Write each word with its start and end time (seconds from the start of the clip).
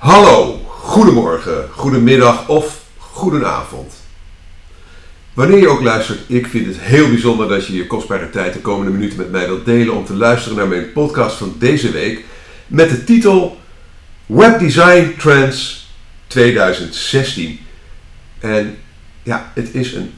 Hallo, 0.00 0.60
goedemorgen, 0.66 1.68
goedemiddag 1.70 2.48
of 2.48 2.84
goedenavond. 2.96 3.94
Wanneer 5.32 5.58
je 5.58 5.68
ook 5.68 5.82
luistert, 5.82 6.20
ik 6.26 6.46
vind 6.46 6.66
het 6.66 6.80
heel 6.80 7.08
bijzonder 7.08 7.48
dat 7.48 7.66
je 7.66 7.76
je 7.76 7.86
kostbare 7.86 8.30
tijd 8.30 8.52
de 8.52 8.60
komende 8.60 8.90
minuten 8.90 9.18
met 9.18 9.30
mij 9.30 9.46
wilt 9.46 9.64
delen 9.64 9.94
om 9.94 10.04
te 10.04 10.14
luisteren 10.14 10.58
naar 10.58 10.68
mijn 10.68 10.92
podcast 10.92 11.36
van 11.36 11.54
deze 11.58 11.90
week 11.90 12.24
met 12.66 12.90
de 12.90 13.04
titel 13.04 13.58
Webdesign 14.26 15.14
Trends 15.18 15.90
2016. 16.26 17.60
En 18.38 18.76
ja, 19.22 19.52
het 19.54 19.74
is 19.74 19.94
een 19.94 20.12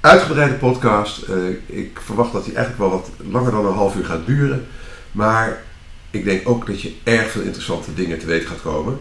uitgebreide 0.00 0.54
podcast. 0.54 1.22
Eh, 1.22 1.36
ik 1.66 2.00
verwacht 2.04 2.32
dat 2.32 2.44
hij 2.44 2.54
eigenlijk 2.54 2.90
wel 2.90 3.00
wat 3.00 3.10
langer 3.30 3.52
dan 3.52 3.66
een 3.66 3.74
half 3.74 3.96
uur 3.96 4.04
gaat 4.04 4.26
duren. 4.26 4.66
Maar 5.12 5.62
ik 6.14 6.24
denk 6.24 6.48
ook 6.48 6.66
dat 6.66 6.80
je 6.80 6.92
erg 7.02 7.30
veel 7.30 7.42
interessante 7.42 7.94
dingen 7.94 8.18
te 8.18 8.26
weten 8.26 8.48
gaat 8.48 8.62
komen. 8.62 8.98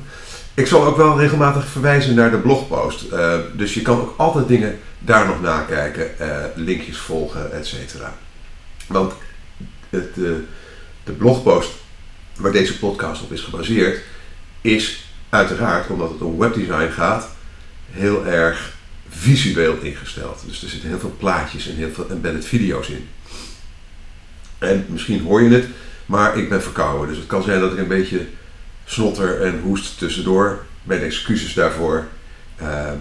Ik 0.55 0.67
zal 0.67 0.85
ook 0.85 0.97
wel 0.97 1.19
regelmatig 1.19 1.67
verwijzen 1.67 2.15
naar 2.15 2.31
de 2.31 2.37
blogpost. 2.37 3.03
Uh, 3.11 3.39
dus 3.53 3.73
je 3.73 3.81
kan 3.81 3.99
ook 4.01 4.13
altijd 4.17 4.47
dingen 4.47 4.79
daar 4.99 5.27
nog 5.27 5.41
nakijken, 5.41 6.11
uh, 6.21 6.45
linkjes 6.55 6.97
volgen, 6.97 7.51
et 7.51 7.67
cetera. 7.67 8.13
Want 8.87 9.13
het, 9.89 10.15
de, 10.15 10.43
de 11.03 11.11
blogpost 11.11 11.71
waar 12.35 12.51
deze 12.51 12.79
podcast 12.79 13.21
op 13.21 13.31
is 13.31 13.41
gebaseerd, 13.41 14.01
is 14.61 15.05
uiteraard, 15.29 15.89
omdat 15.89 16.09
het 16.09 16.21
om 16.21 16.37
webdesign 16.37 16.91
gaat, 16.91 17.29
heel 17.91 18.25
erg 18.25 18.73
visueel 19.09 19.77
ingesteld. 19.81 20.43
Dus 20.45 20.63
er 20.63 20.69
zitten 20.69 20.89
heel 20.89 20.99
veel 20.99 21.15
plaatjes 21.17 21.69
en 21.69 21.75
heel 21.75 21.91
veel 21.93 22.09
embedded 22.09 22.45
video's 22.45 22.87
in. 22.87 23.09
En 24.57 24.85
misschien 24.89 25.21
hoor 25.21 25.41
je 25.41 25.49
het, 25.49 25.65
maar 26.05 26.37
ik 26.37 26.49
ben 26.49 26.61
verkouden. 26.61 27.07
Dus 27.07 27.17
het 27.17 27.27
kan 27.27 27.43
zijn 27.43 27.59
dat 27.59 27.71
ik 27.71 27.77
een 27.77 27.87
beetje 27.87 28.25
snotter 28.85 29.41
en 29.41 29.59
hoest 29.63 29.97
tussendoor. 29.97 30.65
Mijn 30.83 31.01
excuses 31.01 31.53
daarvoor. 31.53 32.05
Uh, 32.61 32.91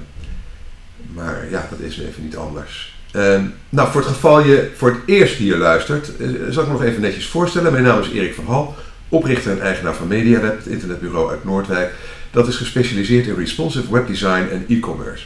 maar 1.12 1.46
ja, 1.51 1.66
dat 1.70 1.79
is 1.79 1.98
even 1.98 2.23
niet 2.23 2.37
anders. 2.37 3.01
Uh, 3.16 3.40
nou, 3.68 3.90
voor 3.90 4.01
het 4.01 4.10
geval 4.10 4.45
je 4.45 4.70
voor 4.76 4.90
het 4.90 5.01
eerst 5.07 5.34
hier 5.34 5.57
luistert, 5.57 6.10
uh, 6.18 6.29
zal 6.51 6.62
ik 6.62 6.68
me 6.68 6.74
nog 6.74 6.82
even 6.82 7.01
netjes 7.01 7.26
voorstellen. 7.26 7.73
Mijn 7.73 7.84
naam 7.84 8.01
is 8.01 8.10
Erik 8.10 8.34
van 8.34 8.46
Hal, 8.46 8.74
oprichter 9.09 9.52
en 9.52 9.60
eigenaar 9.60 9.95
van 9.95 10.09
MediaWeb, 10.09 10.57
het 10.57 10.66
internetbureau 10.66 11.30
uit 11.30 11.45
Noordwijk. 11.45 11.92
Dat 12.30 12.48
is 12.48 12.57
gespecialiseerd 12.57 13.26
in 13.26 13.35
responsive 13.35 13.92
webdesign 13.92 14.48
en 14.51 14.64
e-commerce. 14.68 15.24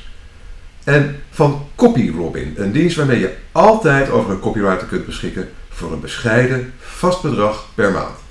En 0.84 1.16
van 1.30 1.68
CopyRobin, 1.74 2.54
een 2.56 2.72
dienst 2.72 2.96
waarmee 2.96 3.18
je 3.18 3.34
altijd 3.52 4.10
over 4.10 4.30
een 4.30 4.40
copywriter 4.40 4.86
kunt 4.86 5.06
beschikken 5.06 5.48
voor 5.68 5.92
een 5.92 6.00
bescheiden 6.00 6.72
vast 6.78 7.22
bedrag 7.22 7.66
per 7.74 7.92
maand. 7.92 8.25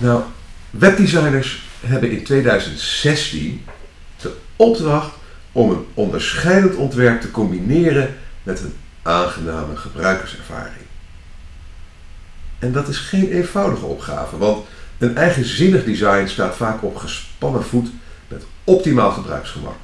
Nou, 0.00 0.22
webdesigners 0.70 1.62
hebben 1.80 2.10
in 2.10 2.24
2016 2.24 3.64
de 4.20 4.36
opdracht 4.56 5.14
om 5.52 5.70
een 5.70 5.86
onderscheidend 5.94 6.74
ontwerp 6.74 7.20
te 7.20 7.30
combineren 7.30 8.16
met 8.42 8.60
een 8.60 8.74
aangename 9.02 9.76
gebruikerservaring. 9.76 10.84
En 12.58 12.72
dat 12.72 12.88
is 12.88 12.98
geen 12.98 13.30
eenvoudige 13.30 13.84
opgave, 13.84 14.38
want 14.38 14.66
een 14.98 15.16
eigenzinnig 15.16 15.84
design 15.84 16.26
staat 16.26 16.56
vaak 16.56 16.82
op 16.82 16.96
gespannen 16.96 17.64
voet 17.64 17.90
met 18.28 18.44
optimaal 18.64 19.10
gebruiksgemak. 19.10 19.76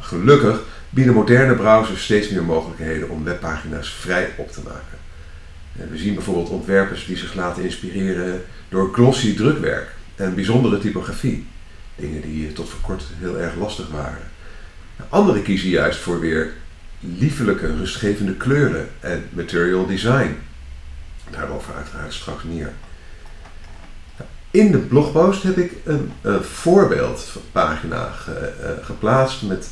Gelukkig 0.00 0.62
bieden 0.90 1.14
moderne 1.14 1.54
browsers 1.54 2.04
steeds 2.04 2.28
meer 2.28 2.44
mogelijkheden 2.44 3.08
om 3.08 3.24
webpagina's 3.24 3.92
vrij 3.92 4.34
op 4.36 4.52
te 4.52 4.60
maken. 4.62 5.01
We 5.72 5.98
zien 5.98 6.14
bijvoorbeeld 6.14 6.48
ontwerpers 6.48 7.06
die 7.06 7.16
zich 7.16 7.34
laten 7.34 7.62
inspireren 7.62 8.42
door 8.68 8.90
glossy 8.92 9.34
drukwerk 9.34 9.94
en 10.16 10.34
bijzondere 10.34 10.78
typografie. 10.78 11.46
Dingen 11.96 12.22
die 12.22 12.52
tot 12.52 12.68
voor 12.68 12.80
kort 12.80 13.04
heel 13.18 13.38
erg 13.38 13.54
lastig 13.54 13.90
waren. 13.90 14.30
Anderen 15.08 15.42
kiezen 15.42 15.68
juist 15.68 15.98
voor 15.98 16.20
weer 16.20 16.52
liefelijke, 17.00 17.76
rustgevende 17.76 18.34
kleuren 18.34 18.88
en 19.00 19.24
material 19.30 19.86
design. 19.86 20.36
Daarover 21.30 21.74
uiteraard 21.74 22.12
straks 22.12 22.42
meer. 22.42 22.72
In 24.50 24.72
de 24.72 24.78
blogpost 24.78 25.42
heb 25.42 25.56
ik 25.56 25.72
een, 25.84 26.12
voorbeeldpagina 26.40 28.10
ge, 28.10 28.52
uh, 28.60 28.84
geplaatst 28.84 29.42
met, 29.42 29.70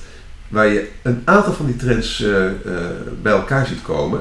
waar 0.48 0.66
je 0.66 0.88
een 1.02 1.22
aantal 1.24 1.52
van 1.52 1.66
die 1.66 1.76
trends 1.76 2.20
uh, 2.20 2.44
uh, 2.44 2.50
bij 3.22 3.32
elkaar 3.32 3.66
ziet 3.66 3.82
komen. 3.82 4.20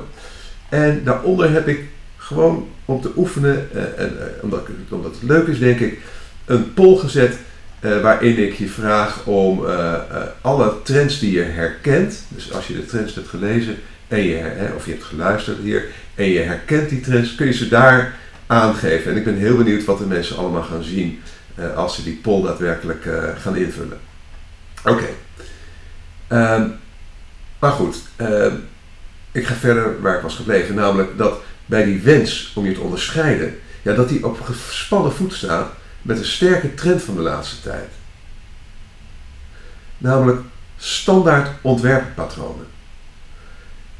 En 0.69 1.03
daaronder 1.03 1.51
heb 1.51 1.67
ik 1.67 1.83
gewoon 2.17 2.67
om 2.85 3.01
te 3.01 3.11
oefenen, 3.15 3.69
en, 3.97 4.17
omdat, 4.41 4.67
omdat 4.89 5.11
het 5.11 5.23
leuk 5.23 5.47
is 5.47 5.59
denk 5.59 5.79
ik, 5.79 5.99
een 6.45 6.73
poll 6.73 6.97
gezet 6.97 7.37
waarin 7.79 8.37
ik 8.37 8.53
je 8.53 8.67
vraag 8.67 9.25
om 9.25 9.65
alle 10.41 10.73
trends 10.83 11.19
die 11.19 11.31
je 11.31 11.41
herkent, 11.41 12.23
dus 12.27 12.53
als 12.53 12.67
je 12.67 12.73
de 12.73 12.85
trends 12.85 13.15
hebt 13.15 13.27
gelezen 13.27 13.75
en 14.07 14.23
je, 14.23 14.71
of 14.75 14.85
je 14.85 14.91
hebt 14.91 15.03
geluisterd 15.03 15.57
hier 15.57 15.85
en 16.15 16.25
je 16.25 16.39
herkent 16.39 16.89
die 16.89 17.01
trends, 17.01 17.35
kun 17.35 17.45
je 17.45 17.53
ze 17.53 17.67
daar 17.67 18.15
aangeven. 18.47 19.11
En 19.11 19.17
ik 19.17 19.23
ben 19.23 19.37
heel 19.37 19.57
benieuwd 19.57 19.85
wat 19.85 19.97
de 19.97 20.05
mensen 20.05 20.37
allemaal 20.37 20.63
gaan 20.63 20.83
zien 20.83 21.19
als 21.75 21.95
ze 21.95 22.03
die 22.03 22.19
poll 22.21 22.43
daadwerkelijk 22.43 23.09
gaan 23.37 23.55
invullen. 23.55 23.99
Oké. 24.85 25.07
Um, 26.29 26.73
maar 27.59 27.71
goed, 27.71 27.97
uh, 28.21 28.53
ik 29.31 29.45
ga 29.45 29.53
verder 29.53 30.01
waar 30.01 30.15
ik 30.15 30.21
was 30.21 30.35
gebleven. 30.35 30.75
Namelijk 30.75 31.17
dat 31.17 31.41
bij 31.65 31.85
die 31.85 32.01
wens 32.01 32.51
om 32.55 32.65
je 32.65 32.73
te 32.73 32.81
onderscheiden, 32.81 33.59
ja, 33.81 33.93
dat 33.93 34.09
die 34.09 34.25
op 34.25 34.41
gespannen 34.41 35.13
voet 35.13 35.33
staat 35.33 35.71
met 36.01 36.17
een 36.17 36.25
sterke 36.25 36.73
trend 36.73 37.01
van 37.01 37.15
de 37.15 37.21
laatste 37.21 37.61
tijd. 37.61 37.89
Namelijk 39.97 40.41
standaard 40.77 41.49
ontwerppatronen. 41.61 42.65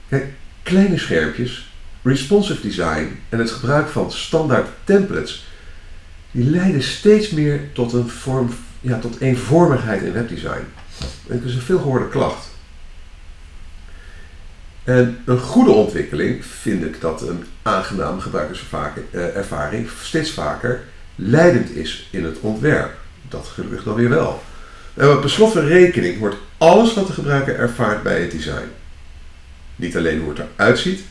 Kijk, 0.10 0.34
kleine 0.64 0.98
schermpjes 0.98 1.72
responsive 2.02 2.62
design 2.62 3.20
en 3.30 3.40
het 3.40 3.52
gebruik 3.52 3.88
van 3.88 4.12
standaard 4.12 4.68
templates, 4.84 5.48
die 6.32 6.50
leiden 6.50 6.84
steeds 6.84 7.30
meer 7.30 7.62
tot 7.74 7.94
een 7.94 8.10
vorm, 8.10 8.50
ja, 8.82 9.00
tot 9.00 9.20
eenvormigheid 9.20 10.02
in 10.02 10.14
webdesign. 10.14 10.66
Dat 11.28 11.44
is 11.44 11.56
een 11.56 11.62
veelgehoorde 11.62 12.10
klacht. 12.10 12.48
En 14.90 15.22
een 15.26 15.40
goede 15.40 15.72
ontwikkeling 15.72 16.46
vind 16.46 16.86
ik 16.86 17.02
dat 17.02 17.22
een 17.22 17.44
aangename 17.62 18.22
gebruikerservaring 18.22 19.90
steeds 20.04 20.32
vaker 20.32 20.84
leidend 21.16 21.76
is 21.76 22.08
in 22.12 22.24
het 22.24 22.40
ontwerp. 22.40 22.98
Dat 23.28 23.48
gelukkig 23.48 23.84
dan 23.84 23.96
weer 23.96 24.10
wel. 24.10 24.44
En 24.94 25.08
wat 25.08 25.22
besloten 25.22 25.68
rekening 25.68 26.20
wordt 26.20 26.36
alles 26.58 26.94
wat 26.94 27.08
de 27.08 27.14
gebruiker 27.14 27.56
ervaart 27.56 28.04
bij 28.04 28.22
het 28.22 28.32
design. 28.32 28.72
Niet 29.76 29.98
alleen 29.98 30.20
hoe 30.20 30.30
het 30.30 30.40
eruit 30.40 30.80
ziet, 30.80 31.02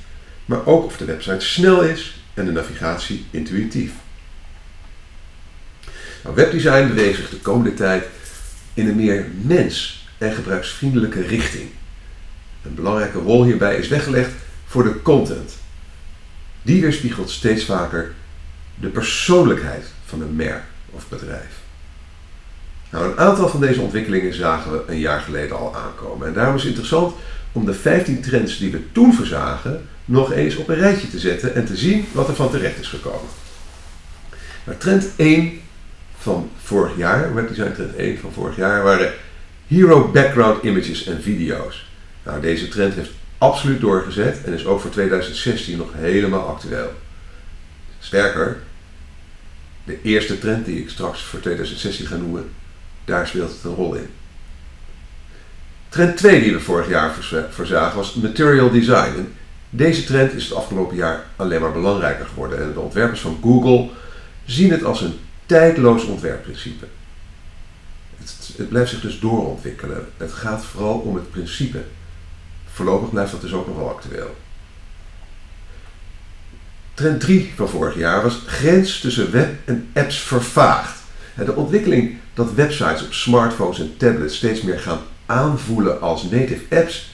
maar 0.45 0.67
ook 0.67 0.85
of 0.85 0.97
de 0.97 1.05
website 1.05 1.45
snel 1.45 1.83
is 1.83 2.21
en 2.35 2.45
de 2.45 2.53
navigatie 2.53 3.27
intuïtief. 3.31 3.93
Nou, 6.23 6.35
webdesign 6.35 6.89
beweegt 6.89 7.17
zich 7.17 7.31
de 7.31 7.39
komende 7.39 7.75
tijd 7.75 8.05
in 8.75 8.89
een 8.89 8.97
meer 8.97 9.27
mens- 9.41 10.09
en 10.19 10.33
gebruiksvriendelijke 10.33 11.23
richting. 11.23 11.71
Een 12.63 12.75
belangrijke 12.75 13.19
rol 13.19 13.45
hierbij 13.45 13.77
is 13.77 13.89
weggelegd 13.89 14.31
voor 14.67 14.83
de 14.83 15.03
content. 15.03 15.53
Die 16.63 16.81
weerspiegelt 16.81 17.31
steeds 17.31 17.65
vaker 17.65 18.15
de 18.75 18.89
persoonlijkheid 18.89 19.87
van 20.05 20.21
een 20.21 20.37
merk 20.37 20.63
of 20.91 21.09
bedrijf. 21.09 21.61
Nou, 22.91 23.11
een 23.11 23.19
aantal 23.19 23.49
van 23.49 23.61
deze 23.61 23.81
ontwikkelingen 23.81 24.35
zagen 24.35 24.73
we 24.73 24.83
een 24.87 24.99
jaar 24.99 25.21
geleden 25.21 25.59
al 25.59 25.77
aankomen. 25.77 26.27
En 26.27 26.33
daarom 26.33 26.55
is 26.55 26.61
het 26.61 26.71
interessant 26.71 27.15
om 27.53 27.65
de 27.65 27.75
15 27.75 28.21
trends 28.21 28.59
die 28.59 28.71
we 28.71 28.93
toen 28.93 29.15
verzagen 29.15 29.89
nog 30.05 30.33
eens 30.33 30.57
op 30.57 30.69
een 30.69 30.75
rijtje 30.75 31.11
te 31.11 31.19
zetten 31.19 31.55
en 31.55 31.65
te 31.65 31.77
zien 31.77 32.07
wat 32.13 32.29
er 32.29 32.35
van 32.35 32.51
terecht 32.51 32.81
is 32.81 32.89
gekomen. 32.89 33.29
Maar 34.65 34.79
trend 34.79 35.07
1 35.17 35.61
van 36.19 36.51
vorig 36.63 36.97
jaar, 36.97 37.35
webdesign 37.35 37.73
trend 37.73 37.97
1 37.97 38.19
van 38.19 38.33
vorig 38.33 38.57
jaar, 38.57 38.83
waren 38.83 39.13
hero 39.67 40.11
background 40.11 40.63
images 40.63 41.07
en 41.07 41.23
video's. 41.23 41.88
Nou, 42.29 42.41
deze 42.41 42.69
trend 42.69 42.95
heeft 42.95 43.11
absoluut 43.39 43.81
doorgezet 43.81 44.45
en 44.45 44.53
is 44.53 44.67
ook 44.67 44.81
voor 44.81 44.91
2016 44.91 45.77
nog 45.77 45.93
helemaal 45.95 46.47
actueel. 46.47 46.93
Sterker, 47.99 48.57
de 49.85 49.99
eerste 50.03 50.39
trend 50.39 50.65
die 50.65 50.81
ik 50.81 50.91
straks 50.91 51.23
voor 51.23 51.41
2016 51.41 52.07
ga 52.07 52.17
noemen, 52.17 52.51
daar 53.05 53.27
speelt 53.27 53.51
het 53.51 53.65
een 53.65 53.75
rol 53.75 53.95
in. 53.95 54.11
Trend 55.89 56.17
2 56.17 56.43
die 56.43 56.53
we 56.53 56.61
vorig 56.61 56.89
jaar 56.89 57.15
voorzagen 57.51 57.97
was 57.97 58.15
material 58.15 58.71
design. 58.71 59.35
Deze 59.71 60.05
trend 60.05 60.33
is 60.33 60.45
het 60.45 60.55
afgelopen 60.55 60.97
jaar 60.97 61.25
alleen 61.37 61.61
maar 61.61 61.73
belangrijker 61.73 62.27
geworden 62.27 62.63
en 62.63 62.73
de 62.73 62.81
ontwerpers 62.81 63.21
van 63.21 63.39
Google 63.43 63.89
zien 64.45 64.71
het 64.71 64.85
als 64.85 65.01
een 65.01 65.19
tijdloos 65.47 66.05
ontwerpprincipe. 66.05 66.87
Het, 68.17 68.69
blijft 68.69 68.91
zich 68.91 69.01
dus 69.01 69.21
doorontwikkelen. 69.21 70.07
Het 70.17 70.33
gaat 70.33 70.65
vooral 70.65 70.99
om 70.99 71.15
het 71.15 71.31
principe. 71.31 71.79
Voorlopig 72.79 73.11
blijft 73.11 73.31
dat 73.31 73.41
dus 73.41 73.53
ook 73.53 73.67
nog 73.67 73.77
wel 73.77 73.91
actueel. 73.91 74.37
Trend 76.95 77.21
3 77.21 77.53
van 77.57 77.69
vorig 77.69 77.97
jaar 77.97 78.23
was 78.23 78.43
grens 78.47 79.01
tussen 79.01 79.31
web 79.31 79.55
en 79.65 79.89
apps 79.95 80.19
vervaagd. 80.19 80.99
De 81.37 81.55
ontwikkeling 81.55 82.17
dat 82.35 82.55
websites 82.55 83.05
op 83.05 83.13
smartphones 83.13 83.81
en 83.81 83.97
tablets 83.97 84.37
steeds 84.37 84.63
meer 84.63 84.79
gaan 84.79 85.01
aanvoelen 85.27 86.01
als 86.01 86.23
native 86.23 86.77
apps, 86.77 87.11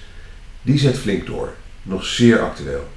die 0.63 0.79
zet 0.79 0.99
flink 0.99 1.27
door. 1.27 1.55
Nog 1.83 2.05
zeer 2.05 2.41
actueel. 2.41 2.89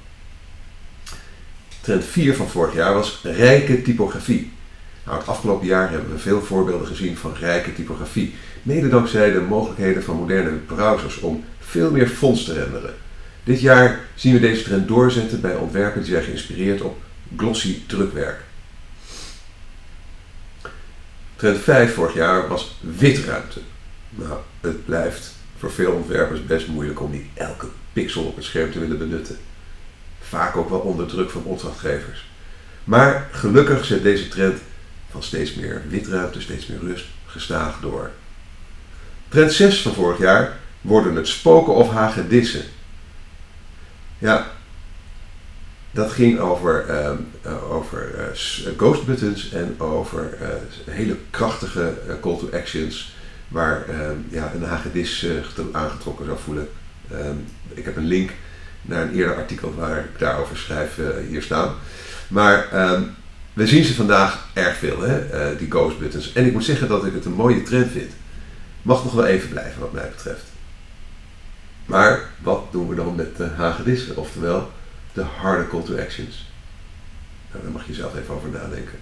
Trend 1.80 2.04
4 2.04 2.36
van 2.36 2.48
vorig 2.48 2.74
jaar 2.74 2.94
was 2.94 3.20
rijke 3.22 3.82
typografie. 3.82 4.52
Nou, 5.04 5.18
het 5.18 5.28
afgelopen 5.28 5.66
jaar 5.66 5.90
hebben 5.90 6.12
we 6.12 6.18
veel 6.18 6.42
voorbeelden 6.42 6.86
gezien 6.86 7.16
van 7.16 7.34
rijke 7.34 7.74
typografie. 7.74 8.34
Mede 8.62 8.88
dankzij 8.88 9.32
de 9.32 9.40
mogelijkheden 9.40 10.02
van 10.02 10.16
moderne 10.16 10.50
browsers 10.50 11.20
om 11.20 11.44
veel 11.68 11.90
meer 11.90 12.08
fonts 12.08 12.44
te 12.44 12.52
renderen. 12.52 12.94
Dit 13.44 13.60
jaar 13.60 14.00
zien 14.14 14.32
we 14.32 14.40
deze 14.40 14.62
trend 14.62 14.88
doorzetten 14.88 15.40
bij 15.40 15.54
ontwerpen 15.54 16.02
die 16.02 16.10
zijn 16.10 16.24
geïnspireerd 16.24 16.80
op 16.80 17.02
glossy 17.36 17.86
drukwerk. 17.86 18.40
Trend 21.36 21.58
5 21.58 21.94
vorig 21.94 22.14
jaar 22.14 22.48
was 22.48 22.76
witruimte. 22.80 23.60
Nou, 24.10 24.38
het 24.60 24.84
blijft 24.84 25.34
voor 25.58 25.72
veel 25.72 25.92
ontwerpers 25.92 26.46
best 26.46 26.66
moeilijk 26.66 27.00
om 27.00 27.10
niet 27.10 27.26
elke 27.34 27.66
pixel 27.92 28.24
op 28.24 28.36
het 28.36 28.44
scherm 28.44 28.72
te 28.72 28.78
willen 28.78 28.98
benutten. 28.98 29.38
Vaak 30.20 30.56
ook 30.56 30.68
wel 30.68 30.78
onder 30.78 31.06
druk 31.06 31.30
van 31.30 31.42
opdrachtgevers. 31.42 32.26
Maar 32.84 33.28
gelukkig 33.32 33.84
zet 33.84 34.02
deze 34.02 34.28
trend 34.28 34.58
van 35.10 35.22
steeds 35.22 35.54
meer 35.54 35.82
witruimte, 35.88 36.40
steeds 36.40 36.66
meer 36.66 36.78
rust, 36.78 37.04
gestaag 37.26 37.80
door. 37.80 38.10
Trend 39.28 39.52
6 39.52 39.82
van 39.82 39.94
vorig 39.94 40.18
jaar 40.18 40.58
worden 40.80 41.14
het 41.14 41.28
spoken 41.28 41.74
of 41.74 41.90
hagedissen. 41.90 42.62
Ja, 44.18 44.46
dat 45.90 46.12
ging 46.12 46.38
over, 46.38 46.84
uh, 46.90 47.72
over 47.72 48.14
uh, 48.18 48.76
ghost 48.76 49.06
buttons 49.06 49.52
en 49.52 49.74
over 49.78 50.38
uh, 50.42 50.48
hele 50.94 51.16
krachtige 51.30 51.92
call 52.20 52.38
to 52.38 52.48
actions 52.52 53.16
waar 53.48 53.88
ehm, 53.88 54.16
ja, 54.28 54.52
een 54.54 54.62
hagedis 54.62 55.26
aangetrokken 55.72 56.26
zou 56.26 56.38
voelen. 56.38 56.68
Ehm, 57.10 57.36
ik 57.68 57.84
heb 57.84 57.96
een 57.96 58.06
link 58.06 58.30
naar 58.82 59.02
een 59.02 59.14
eerder 59.14 59.36
artikel 59.36 59.74
waar 59.74 59.98
ik 59.98 60.18
daarover 60.18 60.56
schrijf 60.56 60.98
hier 61.28 61.42
staan. 61.42 61.74
Maar 62.28 62.68
we 63.52 63.66
zien 63.66 63.84
ze 63.84 63.94
vandaag 63.94 64.48
erg 64.54 64.76
veel, 64.76 65.00
hè, 65.00 65.56
die 65.56 65.70
ghost 65.70 65.98
buttons. 65.98 66.32
En 66.32 66.46
ik 66.46 66.52
moet 66.52 66.64
zeggen 66.64 66.88
dat 66.88 67.04
ik 67.04 67.12
het 67.14 67.24
een 67.24 67.32
mooie 67.32 67.62
trend 67.62 67.90
vind. 67.90 68.12
Mag 68.82 69.04
nog 69.04 69.12
wel 69.12 69.26
even 69.26 69.48
blijven 69.48 69.80
wat 69.80 69.92
mij 69.92 70.10
betreft. 70.16 70.44
Maar 71.88 72.30
wat 72.42 72.64
doen 72.70 72.88
we 72.88 72.94
dan 72.94 73.14
met 73.14 73.36
de 73.36 73.44
hagedissen? 73.44 74.16
Oftewel, 74.16 74.72
de 75.12 75.22
harde 75.22 75.68
call 75.68 75.82
to 75.82 75.98
actions. 75.98 76.50
Nou, 77.50 77.62
daar 77.62 77.72
mag 77.72 77.86
je 77.86 77.94
zelf 77.94 78.16
even 78.16 78.34
over 78.34 78.48
nadenken. 78.48 78.98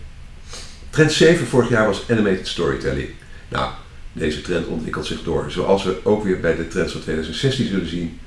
Trend 0.91 1.13
7 1.13 1.47
vorig 1.47 1.69
jaar 1.69 1.87
was 1.87 2.11
animated 2.11 2.49
storytelling. 2.49 3.09
Nou, 3.49 3.73
deze 4.13 4.41
trend 4.41 4.67
ontwikkelt 4.67 5.07
zich 5.07 5.23
door. 5.23 5.51
Zoals 5.51 5.85
we 5.85 6.01
ook 6.03 6.25
weer 6.25 6.41
bij 6.41 6.57
de 6.57 6.69
trends 6.69 6.93
van 6.93 7.01
2016 7.01 7.67
zullen 7.67 7.89
zien, 7.89 8.21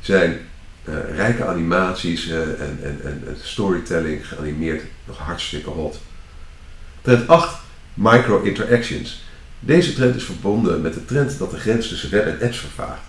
zijn 0.00 0.38
uh, 0.88 0.94
rijke 1.16 1.44
animaties 1.44 2.28
uh, 2.28 2.40
en, 2.40 2.78
en, 2.82 3.00
en, 3.04 3.36
storytelling 3.42 4.28
geanimeerd 4.28 4.82
nog 5.04 5.18
hartstikke 5.18 5.70
hot. 5.70 6.00
Trend 7.02 7.28
8, 7.28 7.56
micro 7.94 8.42
interactions. 8.42 9.22
Deze 9.60 9.94
trend 9.94 10.16
is 10.16 10.24
verbonden 10.24 10.80
met 10.80 10.94
de 10.94 11.04
trend 11.04 11.38
dat 11.38 11.50
de 11.50 11.58
grens 11.58 11.88
tussen 11.88 12.10
web 12.10 12.26
en 12.26 12.46
apps 12.46 12.58
vervaagt. 12.58 13.07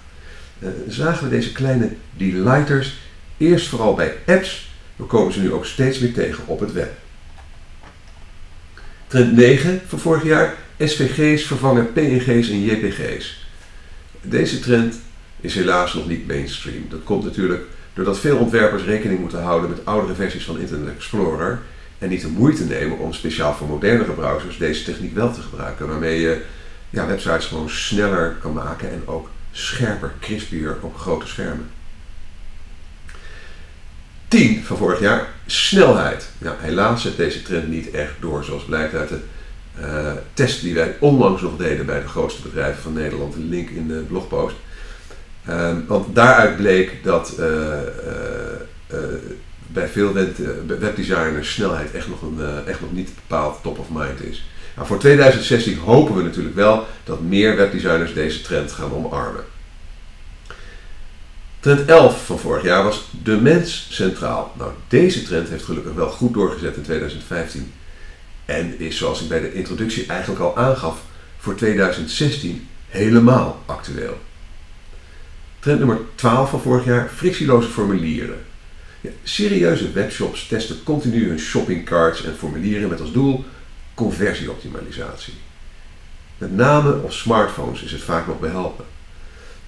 Uh, 0.60 0.70
zagen 0.88 1.24
we 1.24 1.30
deze 1.30 1.52
kleine 1.52 1.90
delighters 2.18 2.98
Eerst 3.40 3.68
vooral 3.68 3.94
bij 3.94 4.16
apps, 4.26 4.72
we 4.96 5.04
komen 5.04 5.34
ze 5.34 5.40
nu 5.40 5.54
ook 5.54 5.66
steeds 5.66 6.00
meer 6.00 6.14
tegen 6.14 6.48
op 6.48 6.60
het 6.60 6.74
web. 6.74 6.92
Trend 9.08 9.36
9 9.36 9.82
van 9.88 10.00
vorig 10.00 10.24
jaar, 10.24 10.56
SVG's 10.80 11.44
vervangen 11.44 11.94
PNG's 11.94 12.50
en 12.50 12.62
JPG's. 12.62 13.48
Deze 14.22 14.60
trend 14.60 15.00
is 15.42 15.56
helaas 15.56 15.94
nog 15.94 16.08
niet 16.08 16.28
mainstream. 16.28 16.86
Dat 16.90 17.04
komt 17.04 17.24
natuurlijk 17.24 17.64
doordat 17.94 18.20
veel 18.20 18.38
ontwerpers 18.38 18.84
rekening 18.84 19.20
moeten 19.20 19.42
houden 19.42 19.70
met 19.70 19.86
oudere 19.86 20.16
versies 20.16 20.46
van 20.46 20.60
Internet 20.60 20.96
Explorer 20.96 21.60
en 21.98 22.10
niet 22.10 22.22
de 22.22 22.28
moeite 22.28 22.64
nemen 22.64 22.98
om 22.98 23.14
speciaal 23.14 23.54
voor 23.54 23.68
modernere 23.68 24.12
browsers 24.12 24.58
deze 24.58 24.84
techniek 24.84 25.14
wel 25.14 25.34
te 25.34 25.42
gebruiken, 25.42 25.88
waarmee 25.88 26.20
je 26.20 26.42
ja, 26.90 27.08
websites 27.08 27.46
gewoon 27.46 27.70
sneller 27.70 28.38
kan 28.42 28.54
maken 28.54 28.92
en 28.92 29.02
ook 29.06 29.30
scherper, 29.52 30.14
crispier 30.20 30.78
op 30.82 30.98
grote 30.98 31.28
schermen. 31.28 31.70
10 34.28 34.64
van 34.64 34.78
vorig 34.78 35.00
jaar, 35.00 35.28
snelheid. 35.46 36.30
Ja, 36.38 36.56
helaas 36.60 37.02
zet 37.02 37.18
deze 37.18 37.42
trend 37.42 37.68
niet 37.68 37.92
echt 37.92 38.14
door, 38.20 38.44
zoals 38.44 38.64
blijkt 38.64 38.94
uit 38.94 39.10
de 39.10 39.20
uh, 39.80 40.12
test 40.34 40.62
die 40.62 40.74
wij 40.74 40.96
onlangs 41.00 41.42
nog 41.42 41.58
deden 41.58 41.86
bij 41.86 42.02
de 42.02 42.08
grootste 42.08 42.42
bedrijven 42.42 42.82
van 42.82 42.94
Nederland. 42.94 43.36
Een 43.36 43.50
link 43.50 43.70
in 43.70 43.88
de 43.88 44.04
blogpost. 44.08 44.56
Uh, 45.50 45.72
want 45.88 46.16
daaruit 46.16 46.56
bleek 46.56 47.04
dat 47.04 47.36
uh, 47.40 47.78
bij 49.68 49.88
veel 49.88 50.14
webdesigners 50.68 51.54
snelheid 51.54 51.92
echt 51.92 52.08
nog, 52.08 52.22
een, 52.22 52.66
echt 52.66 52.82
nog 52.82 52.92
niet 52.92 53.16
bepaald 53.16 53.62
top 53.64 53.80
of 53.80 53.90
mind 53.90 54.24
is. 54.24 54.46
Nou, 54.80 54.92
voor 54.92 55.00
2016 55.00 55.78
hopen 55.78 56.16
we 56.16 56.24
natuurlijk 56.24 56.56
wel 56.56 56.88
dat 57.04 57.22
meer 57.22 57.56
webdesigners 57.56 58.14
deze 58.14 58.42
trend 58.42 58.72
gaan 58.72 58.94
omarmen. 58.94 59.44
Trend 61.60 61.86
11 61.86 62.26
van 62.26 62.40
vorig 62.40 62.64
jaar 62.64 62.84
was 62.84 63.10
de 63.24 63.42
mens 63.42 63.88
centraal. 63.90 64.54
Nou, 64.58 64.72
deze 64.88 65.24
trend 65.24 65.50
heeft 65.50 65.64
gelukkig 65.64 65.94
wel 65.94 66.10
goed 66.10 66.34
doorgezet 66.34 66.76
in 66.76 66.82
2015. 66.82 67.74
En 68.46 68.80
is, 68.80 68.98
zoals 68.98 69.22
ik 69.22 69.28
bij 69.28 69.40
de 69.40 69.54
introductie 69.54 70.06
eigenlijk 70.06 70.42
al 70.42 70.58
aangaf, 70.58 71.02
voor 71.38 71.56
2016 71.56 72.68
helemaal 72.88 73.64
actueel. 73.66 74.18
Trend 75.60 75.80
nummer 75.80 76.00
12 76.16 76.50
van 76.50 76.62
vorig 76.62 76.86
jaar, 76.86 77.10
frictieloze 77.16 77.68
formulieren. 77.68 78.46
Serieuze 79.24 79.92
webshops 79.92 80.48
testen 80.48 80.84
continu 80.84 81.28
hun 81.28 81.40
shoppingcarts 81.40 82.24
en 82.24 82.36
formulieren 82.36 82.90
met 82.90 83.02
als 83.02 83.12
doel 83.12 83.46
conversieoptimalisatie. 84.00 85.34
Met 86.38 86.56
name 86.56 87.02
op 87.02 87.12
smartphones 87.12 87.84
is 87.84 87.92
het 87.92 88.02
vaak 88.02 88.28
nog 88.28 88.40
behelpen. 88.40 88.86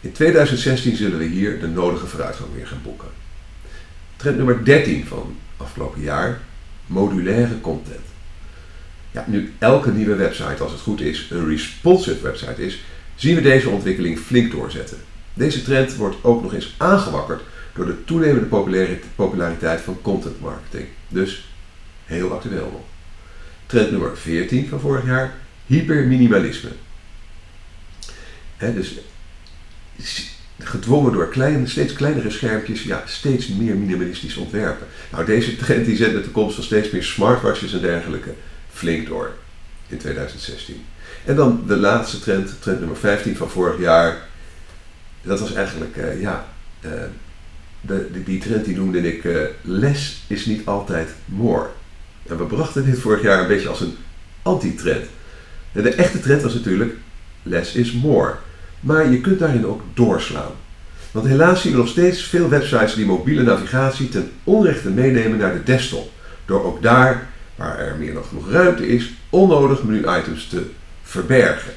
In 0.01 0.11
2016 0.11 0.95
zullen 0.95 1.17
we 1.17 1.25
hier 1.25 1.59
de 1.59 1.67
nodige 1.67 2.07
vooruitgang 2.07 2.49
weer 2.55 2.67
gaan 2.67 2.81
boeken. 2.83 3.07
Trend 4.15 4.37
nummer 4.37 4.65
13 4.65 5.05
van 5.05 5.35
afgelopen 5.57 6.01
jaar, 6.01 6.41
modulaire 6.85 7.61
content. 7.61 8.05
Ja, 9.11 9.25
nu 9.27 9.53
elke 9.59 9.91
nieuwe 9.91 10.15
website, 10.15 10.63
als 10.63 10.71
het 10.71 10.81
goed 10.81 11.01
is, 11.01 11.27
een 11.29 11.47
responsive 11.47 12.21
website 12.21 12.65
is, 12.65 12.83
zien 13.15 13.35
we 13.35 13.41
deze 13.41 13.69
ontwikkeling 13.69 14.19
flink 14.19 14.51
doorzetten. 14.51 14.97
Deze 15.33 15.63
trend 15.63 15.95
wordt 15.95 16.17
ook 16.21 16.41
nog 16.41 16.53
eens 16.53 16.75
aangewakkerd 16.77 17.41
door 17.73 17.85
de 17.85 18.03
toenemende 18.03 18.97
populariteit 19.15 19.81
van 19.81 20.01
content 20.01 20.41
marketing. 20.41 20.87
Dus 21.07 21.49
heel 22.05 22.33
actueel 22.33 22.71
nog. 22.71 22.90
Trend 23.71 23.91
nummer 23.91 24.17
14 24.17 24.67
van 24.67 24.79
vorig 24.79 25.05
jaar, 25.05 25.33
hyperminimalisme. 25.65 26.69
Dus 28.57 28.99
gedwongen 30.59 31.11
door 31.11 31.33
steeds 31.65 31.93
kleinere 31.93 32.29
schermpjes, 32.29 32.83
ja, 32.83 33.03
steeds 33.05 33.47
meer 33.47 33.75
minimalistisch 33.75 34.35
ontwerpen. 34.35 34.87
Nou, 35.11 35.25
deze 35.25 35.55
trend 35.55 35.85
die 35.85 35.95
zet 35.95 36.13
met 36.13 36.23
de 36.23 36.29
komst 36.29 36.55
van 36.55 36.63
steeds 36.63 36.89
meer 36.89 37.03
smartwatches 37.03 37.73
en 37.73 37.81
dergelijke 37.81 38.33
flink 38.71 39.07
door 39.07 39.33
in 39.87 39.97
2016. 39.97 40.85
En 41.25 41.35
dan 41.35 41.63
de 41.67 41.77
laatste 41.77 42.19
trend, 42.19 42.61
trend 42.61 42.79
nummer 42.79 42.97
15 42.97 43.35
van 43.35 43.49
vorig 43.49 43.79
jaar. 43.79 44.27
Dat 45.21 45.39
was 45.39 45.53
eigenlijk, 45.53 45.95
uh, 45.95 46.21
ja, 46.21 46.47
uh, 46.85 46.91
de, 47.81 48.23
die 48.23 48.39
trend 48.39 48.65
die 48.65 48.75
noemde 48.75 49.13
ik 49.13 49.23
uh, 49.23 49.41
less 49.61 50.23
is 50.27 50.45
niet 50.45 50.65
altijd 50.65 51.09
more. 51.25 51.69
En 52.27 52.37
we 52.37 52.43
brachten 52.43 52.85
dit 52.85 52.99
vorig 52.99 53.21
jaar 53.21 53.39
een 53.39 53.47
beetje 53.47 53.69
als 53.69 53.81
een 53.81 53.95
anti-trend. 54.41 55.05
De 55.71 55.89
echte 55.89 56.19
trend 56.19 56.41
was 56.41 56.53
natuurlijk 56.53 56.93
less 57.43 57.73
is 57.73 57.91
more. 57.91 58.35
Maar 58.79 59.11
je 59.11 59.21
kunt 59.21 59.39
daarin 59.39 59.65
ook 59.65 59.81
doorslaan. 59.93 60.51
Want 61.11 61.27
helaas 61.27 61.61
zien 61.61 61.71
we 61.71 61.77
nog 61.77 61.87
steeds 61.87 62.23
veel 62.23 62.49
websites 62.49 62.93
die 62.93 63.05
mobiele 63.05 63.43
navigatie 63.43 64.09
ten 64.09 64.31
onrechte 64.43 64.89
meenemen 64.89 65.37
naar 65.37 65.53
de 65.53 65.63
desktop. 65.63 66.11
Door 66.45 66.63
ook 66.63 66.81
daar, 66.81 67.27
waar 67.55 67.79
er 67.79 67.95
meer 67.95 68.13
dan 68.13 68.23
genoeg 68.23 68.51
ruimte 68.51 68.87
is, 68.87 69.13
onnodig 69.29 69.83
menu-items 69.83 70.47
te 70.47 70.69
verbergen. 71.03 71.73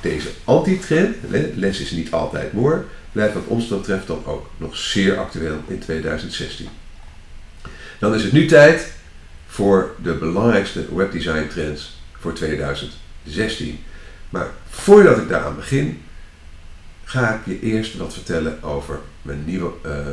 Deze 0.00 0.28
anti-trend, 0.44 1.16
les 1.54 1.80
is 1.80 1.90
niet 1.90 2.10
altijd 2.10 2.52
more, 2.52 2.84
blijft 3.12 3.34
wat 3.34 3.46
ons 3.46 3.68
betreft 3.68 4.06
dan 4.06 4.22
ook 4.24 4.50
nog 4.56 4.76
zeer 4.76 5.18
actueel 5.18 5.58
in 5.66 5.78
2016. 5.78 6.68
Dan 7.98 8.14
is 8.14 8.22
het 8.22 8.32
nu 8.32 8.46
tijd 8.46 8.92
voor 9.54 9.94
de 10.02 10.14
belangrijkste 10.14 10.94
webdesign 10.94 11.48
trends 11.48 12.00
voor 12.18 12.32
2016. 12.32 13.78
Maar 14.30 14.50
voordat 14.68 15.18
ik 15.18 15.28
daaraan 15.28 15.56
begin, 15.56 16.02
ga 17.04 17.34
ik 17.34 17.40
je 17.44 17.60
eerst 17.60 17.96
wat 17.96 18.12
vertellen 18.12 18.62
over 18.62 19.00
mijn 19.22 19.44
nieuwe 19.44 19.72
uh, 19.86 19.90
uh, 19.90 20.06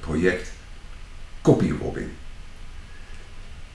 project 0.00 0.52
Copyrobbing. 1.42 2.08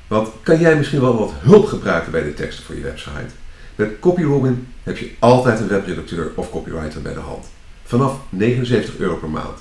Want 0.07 0.29
kan 0.43 0.59
jij 0.59 0.75
misschien 0.75 1.01
wel 1.01 1.17
wat 1.17 1.33
hulp 1.37 1.65
gebruiken 1.65 2.11
bij 2.11 2.23
de 2.23 2.33
teksten 2.33 2.65
voor 2.65 2.75
je 2.75 2.81
website? 2.81 3.33
Met 3.75 3.99
CopyRobin 3.99 4.67
heb 4.83 4.97
je 4.97 5.11
altijd 5.19 5.59
een 5.59 5.67
webredacteur 5.67 6.31
of 6.35 6.49
copywriter 6.49 7.01
bij 7.01 7.13
de 7.13 7.19
hand. 7.19 7.45
Vanaf 7.83 8.19
79 8.29 8.97
euro 8.97 9.15
per 9.15 9.29
maand. 9.29 9.59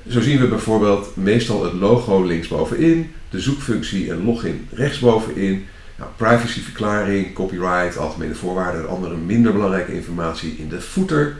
Zo 0.09 0.21
zien 0.21 0.39
we 0.39 0.47
bijvoorbeeld 0.47 1.15
meestal 1.15 1.63
het 1.63 1.73
logo 1.73 2.23
linksbovenin, 2.23 3.11
de 3.29 3.39
zoekfunctie 3.39 4.11
en 4.11 4.25
login 4.25 4.67
rechtsbovenin, 4.71 5.65
nou, 5.97 6.09
privacyverklaring, 6.15 7.33
copyright, 7.33 7.97
algemene 7.97 8.35
voorwaarden 8.35 8.81
en 8.81 8.87
andere 8.87 9.15
minder 9.15 9.53
belangrijke 9.53 9.93
informatie 9.93 10.55
in 10.57 10.69
de 10.69 10.81
footer. 10.81 11.37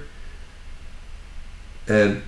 En 1.84 2.22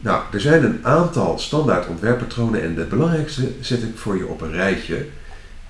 nou, 0.00 0.22
er 0.32 0.40
zijn 0.40 0.64
een 0.64 0.78
aantal 0.82 1.38
standaard 1.38 1.86
ontwerppatronen 1.86 2.62
en 2.62 2.74
de 2.74 2.84
belangrijkste 2.84 3.48
zet 3.60 3.82
ik 3.82 3.96
voor 3.96 4.16
je 4.16 4.26
op 4.26 4.40
een 4.40 4.52
rijtje. 4.52 5.06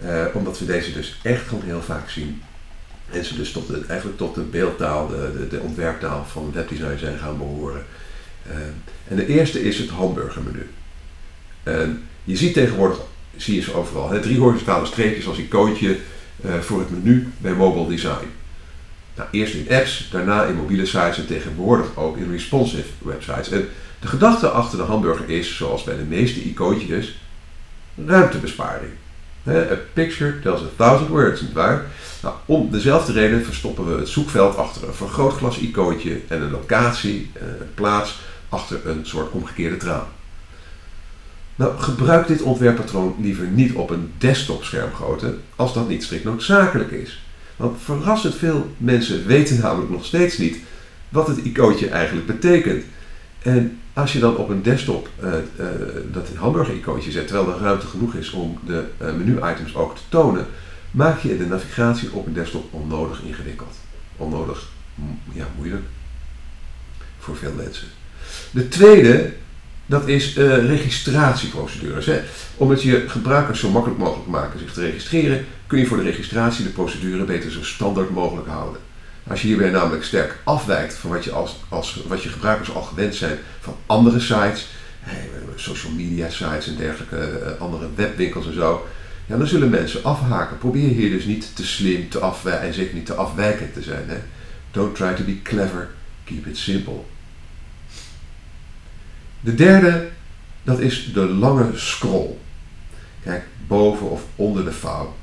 Uh, 0.05 0.25
omdat 0.33 0.59
we 0.59 0.65
deze 0.65 0.93
dus 0.93 1.21
echt 1.23 1.49
gewoon 1.49 1.65
heel 1.65 1.83
vaak 1.83 2.11
zien. 2.11 2.43
En 3.11 3.25
ze 3.25 3.37
dus 3.37 3.53
tot 3.53 3.67
de, 3.67 3.85
eigenlijk 3.89 4.19
tot 4.19 4.35
de 4.35 4.41
beeldtaal, 4.41 5.09
de, 5.09 5.33
de, 5.39 5.49
de 5.49 5.61
ontwerptaal 5.61 6.25
van 6.25 6.53
webdesign 6.53 6.99
zijn 6.99 7.19
gaan 7.19 7.39
behoren. 7.39 7.85
Uh, 8.47 8.53
en 9.09 9.17
de 9.17 9.27
eerste 9.27 9.63
is 9.63 9.79
het 9.79 9.91
hamburgermenu. 9.91 10.71
Uh, 11.65 11.75
je 12.25 12.37
ziet 12.37 12.55
tegenwoordig, 12.55 12.99
zie 13.37 13.55
je 13.55 13.63
ze 13.63 13.75
overal, 13.75 14.21
drie 14.21 14.39
horizontale 14.39 14.87
streepjes 14.87 15.27
als 15.27 15.39
icoontje 15.39 15.99
voor 16.61 16.79
het 16.79 16.91
menu 16.91 17.29
bij 17.39 17.53
mobile 17.53 17.89
design. 17.89 18.27
Nou, 19.15 19.29
eerst 19.31 19.55
in 19.55 19.67
apps, 19.71 20.09
daarna 20.11 20.45
in 20.45 20.55
mobiele 20.55 20.87
sites 20.87 21.19
en 21.19 21.27
tegenwoordig 21.27 21.97
ook 21.97 22.17
in 22.17 22.31
responsive 22.31 22.89
websites. 22.99 23.51
En 23.51 23.69
de 24.01 24.07
gedachte 24.07 24.49
achter 24.49 24.79
de 24.79 24.85
hamburger 24.85 25.29
is, 25.29 25.57
zoals 25.57 25.83
bij 25.83 25.97
de 25.97 26.03
meeste 26.03 26.43
icoontjes, 26.43 27.19
ruimtebesparing. 28.07 28.93
A 29.49 29.79
picture 29.93 30.41
tells 30.41 30.61
a 30.61 30.69
thousand 30.77 31.09
words, 31.09 31.41
nietwaar? 31.41 31.87
Nou, 32.23 32.35
om 32.47 32.71
dezelfde 32.71 33.13
reden 33.13 33.45
verstoppen 33.45 33.95
we 33.95 33.99
het 33.99 34.09
zoekveld 34.09 34.57
achter 34.57 34.89
een 34.89 34.95
vergrootglas 34.95 35.59
icoontje 35.59 36.21
en 36.29 36.43
een 36.43 36.51
locatie, 36.51 37.31
eh, 37.33 37.43
een 37.43 37.75
plaats, 37.75 38.19
achter 38.53 38.87
een 38.87 39.07
soort 39.07 39.31
omgekeerde 39.31 39.77
traan. 39.77 40.07
Nou, 41.55 41.79
gebruik 41.79 42.27
dit 42.27 42.43
ontwerppatroon 42.43 43.15
liever 43.21 43.47
niet 43.47 43.73
op 43.73 43.91
een 43.91 44.13
desktopschermgrootte 44.19 45.37
als 45.57 45.75
dat 45.75 45.89
niet 45.89 46.05
strikt 46.05 46.25
noodzakelijk 46.25 46.91
is. 46.91 47.23
Want 47.57 47.79
verrassend 47.83 48.35
veel 48.35 48.75
mensen 48.77 49.27
weten 49.27 49.61
namelijk 49.61 49.91
nog 49.91 50.05
steeds 50.05 50.39
niet 50.39 50.59
wat 51.09 51.27
het 51.27 51.39
icoontje 51.39 51.89
eigenlijk 51.89 52.27
betekent. 52.27 52.85
En 53.43 53.79
als 53.93 54.13
je 54.13 54.19
dan 54.19 54.37
op 54.37 54.49
een 54.49 54.63
desktop 54.63 55.09
uh, 55.23 55.33
uh, 55.33 55.67
dat 56.13 56.29
hamburger-icoontje 56.37 57.11
zet, 57.11 57.27
terwijl 57.27 57.55
er 57.55 57.61
ruimte 57.61 57.87
genoeg 57.87 58.15
is 58.15 58.31
om 58.31 58.59
de 58.67 58.85
uh, 59.03 59.13
menu-items 59.13 59.75
ook 59.75 59.97
te 59.97 60.03
tonen, 60.09 60.47
maak 60.91 61.19
je 61.19 61.39
de 61.39 61.47
navigatie 61.47 62.13
op 62.13 62.27
een 62.27 62.33
desktop 62.33 62.75
onnodig 62.75 63.23
ingewikkeld. 63.23 63.77
Onnodig 64.17 64.71
ja, 65.33 65.47
moeilijk 65.57 65.85
voor 67.19 67.37
veel 67.37 67.53
mensen. 67.57 67.89
De 68.53 68.69
tweede, 68.69 69.33
dat 69.87 70.09
is 70.09 70.37
registratieprocedures. 70.67 72.07
Hè. 72.07 72.21
Om 72.57 72.71
het 72.71 72.83
je 72.83 73.05
gebruikers 73.09 73.61
zo 73.61 73.71
makkelijk 73.71 74.01
mogelijk 74.01 74.29
maken 74.29 74.59
zich 74.59 74.73
te 74.73 74.81
registreren, 74.81 75.47
kun 75.67 75.79
je 75.79 75.87
voor 75.87 75.97
de 75.97 76.03
registratie 76.03 76.65
de 76.65 76.71
procedure 76.71 77.25
beter 77.25 77.51
zo 77.51 77.65
standaard 77.65 78.11
mogelijk 78.11 78.49
houden. 78.49 78.81
Als 79.29 79.43
je 79.43 79.47
hierbij 79.47 79.71
namelijk 79.71 80.05
sterk 80.05 80.39
afwijkt 80.45 80.95
van 80.95 81.11
wat 81.11 81.25
je, 81.25 81.33
als, 81.33 81.57
als, 81.69 82.03
wat 82.07 82.23
je 82.23 82.29
gebruikers 82.29 82.75
al 82.75 82.83
gewend 82.83 83.15
zijn 83.15 83.39
van 83.61 83.77
andere 83.87 84.21
sites, 84.21 84.69
social 85.55 85.93
media 85.93 86.31
sites 86.31 86.67
en 86.67 86.77
dergelijke, 86.77 87.17
eh, 87.17 87.61
andere 87.61 87.89
webwinkels 87.95 88.47
en 88.47 88.55
zo, 88.55 88.87
ja, 89.27 89.37
dan 89.37 89.47
zullen 89.47 89.71
mensen 89.71 90.05
afhaken. 90.05 90.59
Probeer 90.59 90.89
hier 90.89 91.11
dus 91.11 91.25
niet 91.25 91.57
te 91.57 91.67
slim 91.67 92.09
te 92.09 92.19
afwijken 92.19 92.67
en 92.67 92.75
zeker 92.75 92.95
niet 92.95 93.07
te 93.07 93.15
afwijkend 93.15 93.75
te 93.75 93.83
zijn. 93.83 94.05
Hè. 94.09 94.17
Don't 94.71 94.95
try 94.95 95.15
to 95.15 95.25
be 95.25 95.43
clever, 95.43 95.89
keep 96.25 96.47
it 96.47 96.57
simple. 96.57 97.05
De 99.45 99.55
derde, 99.55 100.09
dat 100.63 100.81
is 100.81 101.13
de 101.13 101.27
lange 101.27 101.71
scroll. 101.75 102.37
Kijk, 103.23 103.43
boven 103.67 104.11
of 104.11 104.23
onder 104.37 104.65
de 104.65 104.73
vouw. 104.73 105.17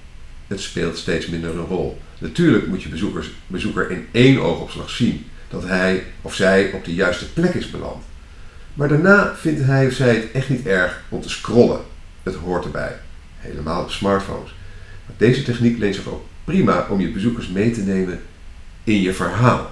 Het 0.47 0.61
speelt 0.61 0.97
steeds 0.97 1.27
minder 1.27 1.49
een 1.49 1.65
rol. 1.65 2.01
Natuurlijk 2.17 2.67
moet 2.67 2.83
je 2.83 2.89
bezoekers, 2.89 3.31
bezoeker 3.47 3.91
in 3.91 4.07
één 4.11 4.41
oogopslag 4.41 4.89
zien 4.89 5.25
dat 5.49 5.63
hij 5.63 6.03
of 6.21 6.35
zij 6.35 6.71
op 6.71 6.85
de 6.85 6.93
juiste 6.93 7.33
plek 7.33 7.53
is 7.53 7.69
beland. 7.69 8.03
Maar 8.73 8.87
daarna 8.87 9.35
vindt 9.35 9.63
hij 9.63 9.87
of 9.87 9.93
zij 9.93 10.15
het 10.15 10.31
echt 10.31 10.49
niet 10.49 10.65
erg 10.65 11.01
om 11.09 11.21
te 11.21 11.29
scrollen. 11.29 11.81
Het 12.23 12.35
hoort 12.35 12.65
erbij. 12.65 12.99
Helemaal 13.37 13.83
op 13.83 13.91
smartphones. 13.91 14.55
Maar 15.05 15.15
deze 15.17 15.43
techniek 15.43 15.77
leent 15.77 15.95
zich 15.95 16.07
ook 16.07 16.25
prima 16.43 16.87
om 16.89 16.99
je 16.99 17.11
bezoekers 17.11 17.47
mee 17.47 17.71
te 17.71 17.81
nemen 17.81 18.21
in 18.83 19.01
je 19.01 19.13
verhaal. 19.13 19.71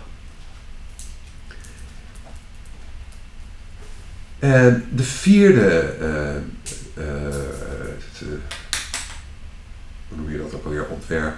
En 4.39 4.85
de 4.95 5.03
vierde 5.03 5.95
uh, 6.01 7.05
uh, 7.05 7.33
hoe 10.07 10.17
noem 10.17 10.31
je 10.31 10.37
dat 10.37 10.53
ook 10.53 10.65
alweer, 10.65 10.85
ontwerp 10.85 11.35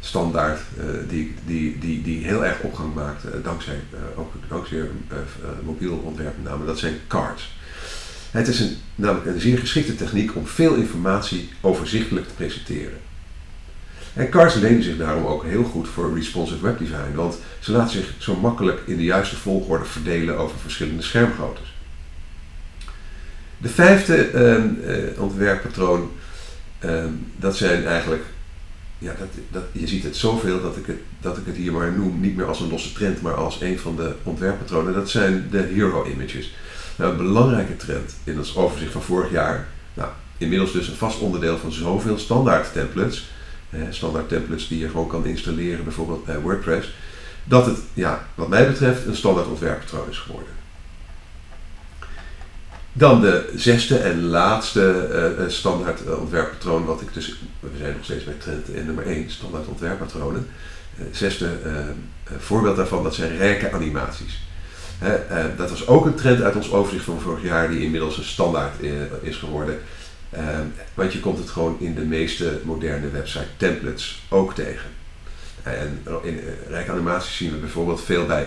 standaard 0.00 0.60
uh, 0.78 0.84
die, 1.08 1.34
die, 1.46 1.78
die, 1.78 2.02
die 2.02 2.24
heel 2.24 2.44
erg 2.44 2.60
opgang 2.60 2.94
maakt, 2.94 3.22
dankzij, 3.42 3.80
ook 4.16 4.32
dankzij 4.48 4.88
mobiel 5.62 5.96
ontwerp 5.96 6.34
met 6.42 6.66
dat 6.66 6.78
zijn 6.78 6.94
cards. 7.06 7.58
Het 8.30 8.48
is 8.48 8.60
een, 8.60 8.76
namelijk 8.94 9.26
een 9.26 9.40
zeer 9.40 9.58
geschikte 9.58 9.94
techniek 9.94 10.36
om 10.36 10.46
veel 10.46 10.74
informatie 10.74 11.48
overzichtelijk 11.60 12.28
te 12.28 12.34
presenteren. 12.34 12.98
En 14.12 14.28
cards 14.28 14.54
lenen 14.54 14.82
zich 14.82 14.96
daarom 14.96 15.26
ook 15.26 15.44
heel 15.44 15.64
goed 15.64 15.88
voor 15.88 16.14
responsive 16.14 16.62
webdesign, 16.62 17.14
want 17.14 17.38
ze 17.58 17.72
laten 17.72 17.92
zich 17.92 18.14
zo 18.18 18.36
makkelijk 18.36 18.80
in 18.86 18.96
de 18.96 19.04
juiste 19.04 19.36
volgorde 19.36 19.84
verdelen 19.84 20.38
over 20.38 20.58
verschillende 20.58 21.02
schermgroottes. 21.02 21.69
De 23.60 23.68
vijfde 23.68 24.30
ehm, 24.30 24.68
ontwerppatroon, 25.16 26.10
ehm, 26.78 27.12
dat 27.36 27.56
zijn 27.56 27.86
eigenlijk 27.86 28.22
ja, 29.00 29.14
dat, 29.18 29.28
dat, 29.50 29.62
je 29.72 29.86
ziet 29.86 30.02
het 30.04 30.16
zoveel 30.16 30.62
dat 30.62 30.76
ik 30.76 30.86
het, 30.86 30.98
dat 31.20 31.36
ik 31.36 31.46
het 31.46 31.56
hier 31.56 31.72
maar 31.72 31.92
noem, 31.92 32.20
niet 32.20 32.36
meer 32.36 32.46
als 32.46 32.60
een 32.60 32.68
losse 32.68 32.92
trend, 32.92 33.22
maar 33.22 33.34
als 33.34 33.60
een 33.60 33.78
van 33.78 33.96
de 33.96 34.14
ontwerppatronen. 34.22 34.94
Dat 34.94 35.10
zijn 35.10 35.48
de 35.50 35.58
hero 35.58 36.06
images. 36.06 36.54
Nou, 36.96 37.10
een 37.10 37.16
belangrijke 37.16 37.76
trend 37.76 38.14
in 38.24 38.38
ons 38.38 38.56
overzicht 38.56 38.92
van 38.92 39.02
vorig 39.02 39.30
jaar, 39.30 39.66
nou, 39.94 40.08
inmiddels 40.38 40.72
dus 40.72 40.88
een 40.88 40.96
vast 40.96 41.18
onderdeel 41.18 41.58
van 41.58 41.72
zoveel 41.72 42.18
standaard 42.18 42.72
templates, 42.72 43.30
standaard 43.90 44.28
templates 44.28 44.68
die 44.68 44.78
je 44.78 44.88
gewoon 44.88 45.08
kan 45.08 45.26
installeren, 45.26 45.84
bijvoorbeeld 45.84 46.24
bij 46.24 46.40
WordPress, 46.40 46.94
dat 47.44 47.66
het, 47.66 47.78
ja, 47.94 48.26
wat 48.34 48.48
mij 48.48 48.66
betreft, 48.66 49.06
een 49.06 49.16
standaard 49.16 49.46
ontwerppatroon 49.46 50.08
is 50.10 50.18
geworden. 50.18 50.59
Dan 52.92 53.20
de 53.20 53.52
zesde 53.56 53.98
en 53.98 54.24
laatste 54.24 55.08
uh, 55.38 55.48
standaard 55.48 56.18
ontwerppatroon, 56.18 56.84
wat 56.84 57.00
ik 57.00 57.14
dus, 57.14 57.38
we 57.60 57.68
zijn 57.78 57.92
nog 57.92 58.04
steeds 58.04 58.24
bij 58.24 58.34
trend 58.38 58.86
nummer 58.86 59.06
1, 59.06 59.30
standaard 59.30 59.66
ontwerppatronen. 59.66 60.46
Uh, 60.98 61.04
zesde 61.12 61.48
voorbeeld 62.38 62.76
daarvan, 62.76 63.02
dat 63.02 63.14
zijn 63.14 63.36
rijke 63.36 63.72
animaties. 63.72 64.42
dat 65.56 65.70
was 65.70 65.86
ook 65.86 66.06
een 66.06 66.14
trend 66.14 66.42
uit 66.42 66.56
ons 66.56 66.72
overzicht 66.72 67.04
van 67.04 67.20
vorig 67.20 67.42
jaar, 67.42 67.70
die 67.70 67.82
inmiddels 67.82 68.18
een 68.18 68.24
standaard 68.24 68.74
is 69.20 69.36
geworden. 69.36 69.78
want 70.94 71.12
je 71.12 71.20
komt 71.20 71.38
het 71.38 71.50
gewoon 71.50 71.76
in 71.80 71.94
de 71.94 72.04
meeste 72.04 72.60
moderne 72.64 73.10
website 73.10 73.56
templates 73.56 74.22
ook 74.28 74.54
tegen. 74.54 74.90
En 75.62 76.02
in 76.22 76.40
rijke 76.68 76.90
animaties 76.90 77.36
zien 77.36 77.50
we 77.50 77.56
bijvoorbeeld 77.56 78.00
veel 78.04 78.26
bij 78.26 78.46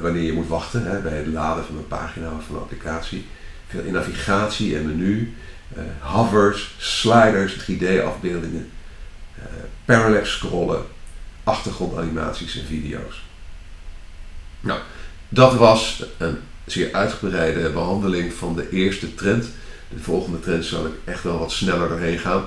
wanneer 0.00 0.22
je 0.22 0.32
moet 0.32 0.48
wachten 0.48 0.84
hè, 0.84 0.98
bij 0.98 1.16
het 1.16 1.26
laden 1.26 1.64
van 1.64 1.76
een 1.76 1.88
pagina 1.88 2.30
of 2.38 2.44
van 2.44 2.54
een 2.54 2.60
applicatie. 2.60 3.26
Veel 3.68 3.82
in 3.82 3.92
navigatie 3.92 4.76
en 4.76 4.86
menu, 4.86 5.34
hovers, 5.98 6.74
sliders, 6.78 7.54
3D-afbeeldingen, 7.54 8.70
parallax 9.84 10.32
scrollen, 10.32 10.82
achtergrondanimaties 11.44 12.58
en 12.58 12.66
video's. 12.66 13.22
Nou, 14.60 14.80
dat 15.28 15.54
was 15.54 16.04
een 16.18 16.38
zeer 16.66 16.92
uitgebreide 16.92 17.70
behandeling 17.70 18.32
van 18.32 18.54
de 18.54 18.70
eerste 18.70 19.14
trend. 19.14 19.46
De 19.88 20.02
volgende 20.02 20.40
trend 20.40 20.64
zal 20.64 20.86
ik 20.86 20.92
echt 21.04 21.22
wel 21.22 21.38
wat 21.38 21.52
sneller 21.52 21.88
doorheen 21.88 22.18
gaan. 22.18 22.44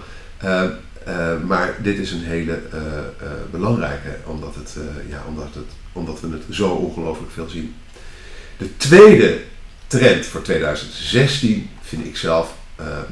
Uh, 1.07 1.41
maar 1.41 1.75
dit 1.81 1.97
is 1.97 2.11
een 2.11 2.23
hele 2.23 2.59
uh, 2.73 2.81
uh, 2.81 3.31
belangrijke, 3.51 4.17
omdat, 4.25 4.55
het, 4.55 4.77
ja, 5.09 5.23
omdat, 5.27 5.53
het, 5.53 5.71
omdat 5.91 6.19
we 6.19 6.29
het 6.31 6.43
zo 6.49 6.69
ongelooflijk 6.69 7.31
veel 7.31 7.49
zien. 7.49 7.75
De 8.57 8.77
tweede 8.77 9.41
trend 9.87 10.25
voor 10.25 10.41
2016 10.41 11.69
vind 11.81 12.05
ik 12.05 12.17
zelf 12.17 12.55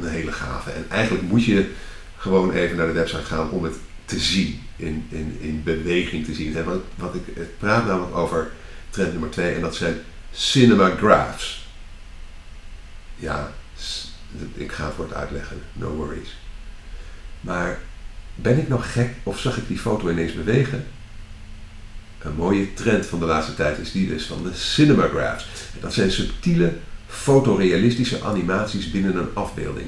een 0.01 0.07
hele 0.07 0.31
gave. 0.31 0.71
En 0.71 0.86
eigenlijk 0.89 1.24
moet 1.24 1.45
je 1.45 1.69
gewoon 2.17 2.51
even 2.51 2.77
naar 2.77 2.88
de 2.88 2.93
website 2.93 3.24
gaan 3.24 3.50
om 3.50 3.63
het 3.63 3.75
te 4.05 4.19
zien, 4.19 4.62
in, 4.75 5.05
in, 5.10 5.38
in 5.39 5.63
beweging 5.63 6.25
te 6.25 6.33
zien. 6.33 6.63
wat, 6.63 6.81
wat 6.95 7.15
ik, 7.15 7.36
het 7.36 7.57
praat 7.57 7.86
namelijk 7.86 8.15
over 8.15 8.51
trend 8.89 9.12
nummer 9.12 9.29
2 9.29 9.53
en 9.53 9.62
dat 9.62 9.75
zijn 9.75 9.95
cinemagraphs. 10.31 11.69
Ja, 13.15 13.51
ik 14.53 14.71
ga 14.71 14.86
het 14.86 14.95
woord 14.95 15.13
uitleggen, 15.13 15.57
no 15.74 15.89
worries. 15.89 16.38
Maar 17.41 17.79
ben 18.36 18.57
ik 18.57 18.67
nog 18.67 18.93
gek 18.93 19.10
of 19.24 19.39
zag 19.39 19.57
ik 19.57 19.67
die 19.67 19.77
foto 19.77 20.10
ineens 20.10 20.33
bewegen? 20.33 20.86
Een 22.19 22.36
mooie 22.36 22.74
trend 22.74 23.05
van 23.05 23.19
de 23.19 23.25
laatste 23.25 23.55
tijd 23.55 23.77
is 23.77 23.91
die 23.91 24.07
dus 24.07 24.25
van 24.25 24.43
de 24.43 24.53
cinemagraphs. 24.53 25.48
Dat 25.79 25.93
zijn 25.93 26.12
subtiele, 26.12 26.74
fotorealistische 27.07 28.24
animaties 28.24 28.91
binnen 28.91 29.15
een 29.15 29.29
afbeelding. 29.33 29.88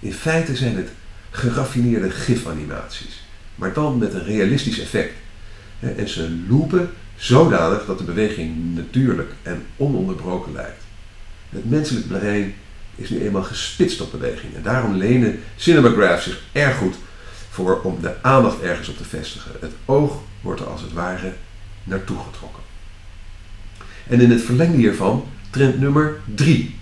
In 0.00 0.12
feite 0.12 0.56
zijn 0.56 0.76
het 0.76 0.88
geraffineerde 1.30 2.10
gifanimaties, 2.10 3.24
maar 3.54 3.72
dan 3.72 3.98
met 3.98 4.14
een 4.14 4.24
realistisch 4.24 4.80
effect. 4.80 5.14
En 5.80 6.08
ze 6.08 6.38
loopen 6.48 6.90
zodanig 7.16 7.86
dat 7.86 7.98
de 7.98 8.04
beweging 8.04 8.74
natuurlijk 8.74 9.32
en 9.42 9.62
ononderbroken 9.76 10.52
lijkt. 10.52 10.82
Het 11.48 11.70
menselijk 11.70 12.08
brein 12.08 12.54
is 13.00 13.10
nu 13.10 13.20
eenmaal 13.20 13.42
gespitst 13.42 14.00
op 14.00 14.10
beweging. 14.10 14.54
En 14.54 14.62
daarom 14.62 14.94
lenen 14.94 15.40
cinemagraphs 15.56 16.24
zich 16.24 16.42
erg 16.52 16.76
goed 16.76 16.94
voor 17.50 17.80
om 17.82 17.98
de 18.00 18.22
aandacht 18.22 18.60
ergens 18.60 18.88
op 18.88 18.96
te 18.96 19.04
vestigen. 19.04 19.52
Het 19.60 19.72
oog 19.84 20.20
wordt 20.40 20.60
er 20.60 20.66
als 20.66 20.80
het 20.80 20.92
ware 20.92 21.32
naartoe 21.84 22.18
getrokken. 22.18 22.62
En 24.08 24.20
in 24.20 24.30
het 24.30 24.42
verlengde 24.42 24.76
hiervan 24.76 25.26
trend 25.50 25.80
nummer 25.80 26.20
3. 26.34 26.78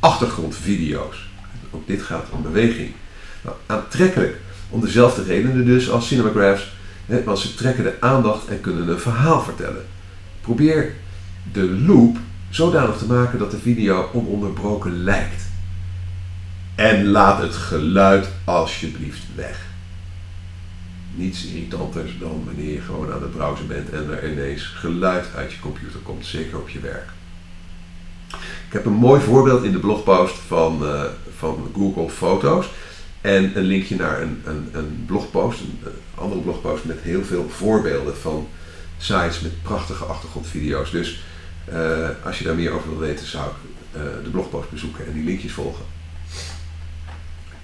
Achtergrondvideo's. 0.00 1.28
Ook 1.70 1.86
dit 1.86 2.02
gaat 2.02 2.26
om 2.30 2.42
beweging. 2.42 2.92
Nou, 3.42 3.56
aantrekkelijk 3.66 4.36
om 4.68 4.80
dezelfde 4.80 5.22
redenen 5.22 5.64
dus 5.64 5.90
als 5.90 6.06
cinemagraphs. 6.06 6.72
want 7.24 7.38
ze 7.38 7.54
trekken 7.54 7.84
de 7.84 7.96
aandacht 8.00 8.46
en 8.48 8.60
kunnen 8.60 8.88
een 8.88 8.98
verhaal 8.98 9.42
vertellen. 9.42 9.84
Probeer 10.40 10.92
de 11.52 11.70
loop 11.70 12.18
zodanig 12.54 12.96
te 12.96 13.06
maken 13.06 13.38
dat 13.38 13.50
de 13.50 13.58
video 13.58 14.10
ononderbroken 14.12 15.02
lijkt. 15.02 15.42
En 16.74 17.06
laat 17.06 17.42
het 17.42 17.54
geluid 17.54 18.28
alsjeblieft 18.44 19.22
weg. 19.34 19.66
Niets 21.14 21.46
irritanters 21.46 22.18
dan 22.18 22.42
wanneer 22.44 22.72
je 22.72 22.80
gewoon 22.80 23.12
aan 23.12 23.22
het 23.22 23.30
browsen 23.30 23.66
bent 23.66 23.90
en 23.90 24.10
er 24.10 24.32
ineens 24.32 24.62
geluid 24.62 25.26
uit 25.36 25.52
je 25.52 25.60
computer 25.60 26.00
komt, 26.00 26.26
zeker 26.26 26.58
op 26.58 26.68
je 26.68 26.80
werk. 26.80 27.08
Ik 28.66 28.72
heb 28.72 28.84
een 28.86 28.92
mooi 28.92 29.20
voorbeeld 29.20 29.64
in 29.64 29.72
de 29.72 29.78
blogpost 29.78 30.38
van, 30.46 30.78
uh, 30.82 31.02
van 31.36 31.70
Google 31.74 32.10
Foto's. 32.10 32.66
En 33.20 33.58
een 33.58 33.64
linkje 33.64 33.96
naar 33.96 34.22
een, 34.22 34.42
een, 34.44 34.68
een 34.72 35.04
blogpost, 35.06 35.60
een, 35.60 35.78
andere 36.14 36.40
blogpost 36.40 36.84
met 36.84 37.00
heel 37.00 37.24
veel 37.24 37.48
voorbeelden 37.48 38.16
van 38.16 38.48
sites 38.98 39.40
met 39.40 39.62
prachtige 39.62 40.04
achtergrondvideo's. 40.04 40.90
Dus 40.90 41.22
uh, 41.72 42.08
als 42.24 42.38
je 42.38 42.44
daar 42.44 42.54
meer 42.54 42.72
over 42.72 42.88
wil 42.88 42.98
weten, 42.98 43.26
zou 43.26 43.50
ik 43.50 43.56
uh, 43.96 44.02
de 44.24 44.30
blogpost 44.30 44.70
bezoeken 44.70 45.06
en 45.06 45.12
die 45.12 45.24
linkjes 45.24 45.52
volgen. 45.52 45.84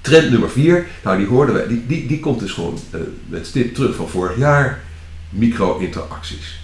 Trend 0.00 0.30
nummer 0.30 0.50
4, 0.50 0.86
nou 1.04 1.18
die 1.18 1.26
hoorden 1.26 1.54
we, 1.54 1.66
die, 1.68 1.86
die, 1.86 2.06
die 2.06 2.20
komt 2.20 2.40
dus 2.40 2.52
gewoon 2.52 2.78
uh, 2.94 3.00
met 3.26 3.52
terug 3.74 3.96
van 3.96 4.08
vorig 4.08 4.36
jaar. 4.36 4.80
Micro-interacties. 5.30 6.60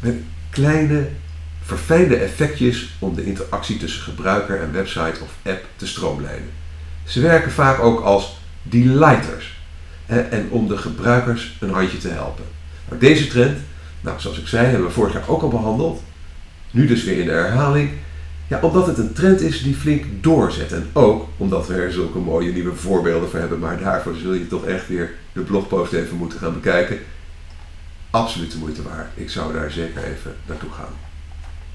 Met 0.00 0.14
kleine, 0.50 1.08
verfijnde 1.62 2.16
effectjes 2.16 2.96
om 2.98 3.14
de 3.14 3.24
interactie 3.24 3.76
tussen 3.76 4.02
gebruiker 4.02 4.60
en 4.60 4.72
website 4.72 5.20
of 5.22 5.30
app 5.42 5.64
te 5.76 5.86
stroomlijnen. 5.86 6.50
Ze 7.04 7.20
werken 7.20 7.50
vaak 7.50 7.80
ook 7.80 8.00
als 8.00 8.40
delighters 8.62 9.56
en 10.06 10.48
om 10.50 10.68
de 10.68 10.76
gebruikers 10.76 11.56
een 11.60 11.70
handje 11.70 11.98
te 11.98 12.08
helpen. 12.08 12.44
Nou, 12.88 13.00
deze 13.00 13.26
trend, 13.26 13.58
nou, 14.00 14.20
zoals 14.20 14.38
ik 14.38 14.46
zei, 14.46 14.66
hebben 14.66 14.86
we 14.86 14.92
vorig 14.92 15.12
jaar 15.12 15.28
ook 15.28 15.42
al 15.42 15.48
behandeld. 15.48 16.02
Nu 16.70 16.86
dus 16.86 17.04
weer 17.04 17.18
in 17.18 17.26
de 17.26 17.32
herhaling. 17.32 17.90
Ja, 18.46 18.60
omdat 18.60 18.86
het 18.86 18.98
een 18.98 19.12
trend 19.12 19.40
is 19.40 19.62
die 19.62 19.74
flink 19.74 20.04
doorzet. 20.20 20.72
En 20.72 20.90
ook 20.92 21.28
omdat 21.36 21.66
we 21.66 21.74
er 21.74 21.92
zulke 21.92 22.18
mooie 22.18 22.52
nieuwe 22.52 22.74
voorbeelden 22.74 23.28
voor 23.28 23.38
hebben. 23.38 23.58
Maar 23.58 23.78
daarvoor 23.78 24.14
zul 24.14 24.32
je 24.32 24.46
toch 24.46 24.64
echt 24.64 24.88
weer 24.88 25.14
de 25.32 25.40
blogpost 25.40 25.92
even 25.92 26.16
moeten 26.16 26.38
gaan 26.38 26.54
bekijken. 26.54 26.98
Absoluut 28.10 28.52
de 28.52 28.58
moeite 28.58 28.82
waard. 28.82 29.08
Ik 29.14 29.30
zou 29.30 29.52
daar 29.52 29.70
zeker 29.70 30.04
even 30.04 30.36
naartoe 30.46 30.70
gaan. 30.70 30.92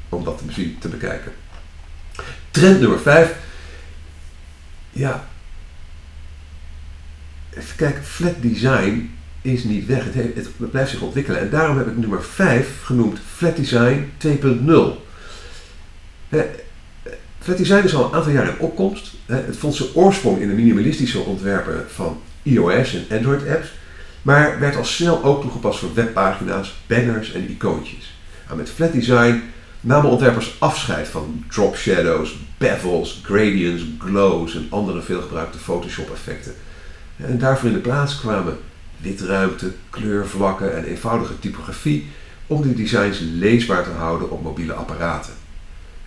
Om 0.09 0.23
dat 0.23 0.37
te, 0.37 0.77
te 0.77 0.87
bekijken. 0.87 1.31
Trend 2.51 2.79
nummer 2.79 2.99
5. 2.99 3.35
Ja. 4.91 5.27
Even 7.49 7.75
kijken. 7.75 8.03
Flat 8.03 8.41
design 8.41 9.15
is 9.43 9.63
niet 9.63 9.85
weg. 9.85 10.03
Het, 10.03 10.13
heeft, 10.13 10.35
het 10.35 10.71
blijft 10.71 10.91
zich 10.91 11.01
ontwikkelen. 11.01 11.39
En 11.39 11.49
daarom 11.49 11.77
heb 11.77 11.87
ik 11.87 11.97
nummer 11.97 12.23
5 12.23 12.81
genoemd 12.83 13.19
Flat 13.35 13.55
Design 13.55 14.11
2.0. 14.27 15.03
Flat 17.43 17.57
design 17.57 17.85
is 17.85 17.95
al 17.95 18.05
een 18.05 18.13
aantal 18.13 18.31
jaar 18.31 18.47
in 18.47 18.59
opkomst. 18.59 19.13
Het 19.25 19.57
vond 19.57 19.75
zijn 19.75 19.89
oorsprong 19.93 20.39
in 20.39 20.47
de 20.47 20.53
minimalistische 20.53 21.19
ontwerpen 21.19 21.85
van 21.87 22.21
iOS 22.43 22.93
en 22.93 23.17
Android 23.17 23.49
apps, 23.49 23.73
maar 24.21 24.59
werd 24.59 24.75
al 24.75 24.85
snel 24.85 25.23
ook 25.23 25.41
toegepast 25.41 25.79
voor 25.79 25.93
webpagina's, 25.93 26.75
banners 26.87 27.33
en 27.33 27.49
icoontjes. 27.49 28.17
Nou, 28.45 28.57
met 28.57 28.69
flat 28.69 28.91
design 28.93 29.41
namen 29.81 30.11
ontwerpers 30.11 30.55
afscheid 30.59 31.07
van 31.07 31.45
drop 31.49 31.75
shadows, 31.75 32.37
bevels, 32.57 33.21
gradients, 33.23 33.83
glows 33.99 34.55
en 34.55 34.67
andere 34.69 35.01
veelgebruikte 35.01 35.57
Photoshop 35.57 36.11
effecten. 36.11 36.53
En 37.15 37.37
daarvoor 37.37 37.67
in 37.67 37.75
de 37.75 37.81
plaats 37.81 38.19
kwamen 38.19 38.57
witruimte, 39.03 39.71
kleurvlakken 39.89 40.75
en 40.75 40.83
eenvoudige 40.83 41.39
typografie 41.39 42.07
om 42.47 42.61
die 42.61 42.75
designs 42.75 43.19
leesbaar 43.19 43.83
te 43.83 43.89
houden 43.89 44.31
op 44.31 44.43
mobiele 44.43 44.73
apparaten. 44.73 45.33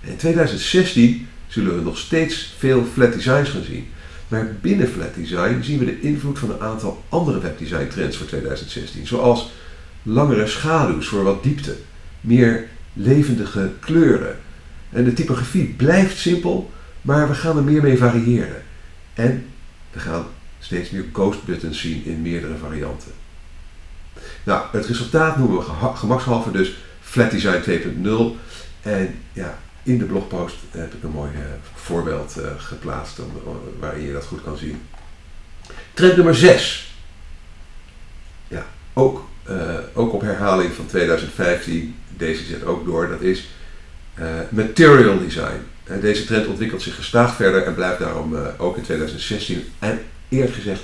In 0.00 0.16
2016 0.16 1.28
zullen 1.46 1.76
we 1.76 1.82
nog 1.82 1.98
steeds 1.98 2.54
veel 2.59 2.85
flat 2.92 3.12
designs 3.12 3.48
gaan 3.48 3.62
zien. 3.62 3.87
Maar 4.28 4.56
binnen 4.61 4.88
flat 4.88 5.14
design 5.14 5.62
zien 5.62 5.78
we 5.78 5.85
de 5.85 6.00
invloed 6.00 6.38
van 6.38 6.50
een 6.50 6.61
aantal 6.61 7.04
andere 7.09 7.40
webdesign 7.40 7.88
trends 7.88 8.16
voor 8.16 8.26
2016. 8.26 9.06
Zoals 9.06 9.50
langere 10.02 10.46
schaduws 10.46 11.06
voor 11.06 11.22
wat 11.22 11.42
diepte, 11.42 11.76
meer 12.20 12.68
levendige 12.92 13.70
kleuren. 13.80 14.37
En 14.90 15.04
de 15.04 15.12
typografie 15.12 15.74
blijft 15.76 16.18
simpel, 16.18 16.70
maar 17.02 17.28
we 17.28 17.35
gaan 17.35 17.56
er 17.56 17.62
meer 17.62 17.82
mee 17.82 17.98
variëren. 17.98 18.62
En 19.14 19.44
we 19.92 20.00
gaan 20.00 20.24
steeds 20.66 20.90
meer 20.90 21.05
ghost 21.12 21.44
buttons 21.44 21.81
zien 21.81 22.05
in 22.05 22.22
meerdere 22.22 22.57
varianten. 22.57 23.12
Nou, 24.44 24.64
het 24.72 24.87
resultaat 24.87 25.37
noemen 25.37 25.59
we 25.59 25.64
gemakshalve 25.94 26.50
dus 26.50 26.76
Flat 27.00 27.31
Design 27.31 27.70
2.0. 27.70 28.37
En 28.83 29.14
ja, 29.33 29.59
in 29.83 29.98
de 29.98 30.05
blogpost 30.05 30.57
heb 30.70 30.94
ik 30.94 31.02
een 31.02 31.11
mooi 31.11 31.31
uh, 31.33 31.40
voorbeeld 31.74 32.35
uh, 32.38 32.44
geplaatst 32.57 33.18
om, 33.18 33.33
waarin 33.79 34.05
je 34.05 34.12
dat 34.12 34.24
goed 34.24 34.42
kan 34.42 34.57
zien. 34.57 34.83
Trend 35.94 36.16
nummer 36.16 36.35
6. 36.35 36.94
ja, 38.48 38.66
ook, 38.92 39.29
ook 39.92 40.12
op 40.12 40.20
herhaling 40.20 40.72
van 40.72 40.87
2015, 40.87 41.96
deze 42.16 42.44
zet 42.44 42.64
ook 42.64 42.85
door, 42.85 43.09
dat 43.09 43.20
is 43.20 43.48
material 44.48 45.18
design. 45.18 45.61
deze 46.00 46.24
trend 46.24 46.46
ontwikkelt 46.46 46.83
zich 46.83 46.94
gestaag 46.94 47.35
verder 47.35 47.62
en 47.62 47.74
blijft 47.74 47.98
daarom 47.98 48.37
ook 48.57 48.76
in 48.76 48.83
2016 48.83 49.64
en 49.79 50.00
eerlijk 50.28 50.54
gezegd, 50.54 50.80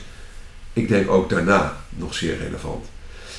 ik 0.72 0.88
denk 0.88 1.10
ook 1.10 1.30
daarna 1.30 1.76
nog 1.88 2.14
zeer 2.14 2.38
relevant. 2.38 2.86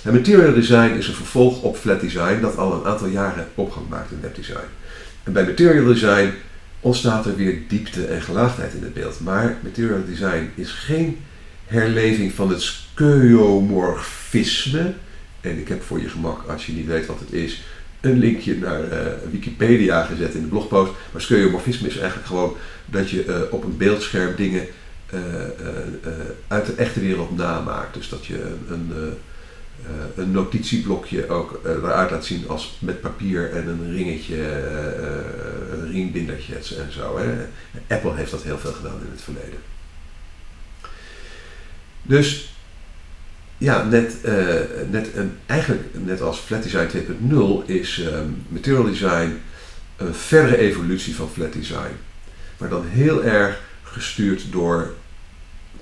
En 0.03 0.13
material 0.13 0.53
design 0.53 0.95
is 0.97 1.07
een 1.07 1.13
vervolg 1.13 1.61
op 1.61 1.77
flat 1.77 2.01
design 2.01 2.41
dat 2.41 2.57
al 2.57 2.73
een 2.73 2.85
aantal 2.85 3.07
jaren 3.07 3.47
opgang 3.55 3.89
maakt 3.89 4.11
in 4.11 4.21
webdesign. 4.21 4.67
En 5.23 5.33
bij 5.33 5.43
material 5.43 5.85
design 5.85 6.33
ontstaat 6.79 7.25
er 7.25 7.35
weer 7.35 7.57
diepte 7.67 8.05
en 8.05 8.21
gelaagdheid 8.21 8.73
in 8.73 8.83
het 8.83 8.93
beeld. 8.93 9.19
Maar 9.19 9.57
material 9.63 10.05
design 10.05 10.49
is 10.55 10.71
geen 10.71 11.19
herleving 11.65 12.33
van 12.33 12.49
het 12.49 12.61
skeuomorfisme. 12.61 14.93
En 15.41 15.59
ik 15.59 15.67
heb 15.67 15.83
voor 15.83 16.01
je 16.01 16.09
gemak, 16.09 16.47
als 16.47 16.65
je 16.65 16.71
niet 16.71 16.87
weet 16.87 17.05
wat 17.05 17.19
het 17.19 17.31
is, 17.31 17.63
een 18.01 18.19
linkje 18.19 18.57
naar 18.57 18.83
uh, 18.83 18.89
Wikipedia 19.31 20.03
gezet 20.03 20.33
in 20.33 20.41
de 20.41 20.47
blogpost. 20.47 20.91
Maar 21.11 21.21
skeuomorfisme 21.21 21.87
is 21.87 21.97
eigenlijk 21.97 22.27
gewoon 22.27 22.55
dat 22.85 23.09
je 23.09 23.25
uh, 23.25 23.35
op 23.49 23.63
een 23.63 23.77
beeldscherm 23.77 24.35
dingen 24.35 24.67
uit 26.47 26.65
de 26.65 26.73
echte 26.73 26.99
wereld 26.99 27.37
namaakt. 27.37 27.93
Dus 27.93 28.09
dat 28.09 28.25
je 28.25 28.55
een, 28.69 28.93
een 30.15 30.31
notitieblokje 30.31 31.29
ook 31.29 31.59
eruit 31.65 32.11
laat 32.11 32.25
zien 32.25 32.47
als 32.47 32.77
met 32.79 33.01
papier 33.01 33.51
en 33.51 33.67
een 33.67 33.93
ringetje, 33.95 34.37
een 35.71 35.91
ringbindertjes 35.91 36.75
en 36.75 36.91
zo. 36.91 37.17
Hè. 37.17 37.45
Apple 37.95 38.15
heeft 38.15 38.31
dat 38.31 38.43
heel 38.43 38.57
veel 38.57 38.73
gedaan 38.73 39.01
in 39.05 39.11
het 39.11 39.21
verleden. 39.21 39.59
Dus 42.01 42.53
ja, 43.57 43.83
net, 43.83 44.17
net 44.89 45.09
een, 45.15 45.37
eigenlijk 45.45 45.87
net 45.93 46.21
als 46.21 46.37
Flat 46.37 46.63
Design 46.63 46.97
2.0 46.97 47.65
is 47.65 47.97
um, 47.97 48.45
Material 48.47 48.83
Design 48.83 49.41
een 49.97 50.13
verdere 50.13 50.57
evolutie 50.57 51.15
van 51.15 51.29
Flat 51.29 51.53
Design. 51.53 51.95
Maar 52.57 52.69
dan 52.69 52.85
heel 52.85 53.23
erg 53.23 53.61
gestuurd 53.83 54.51
door 54.51 54.93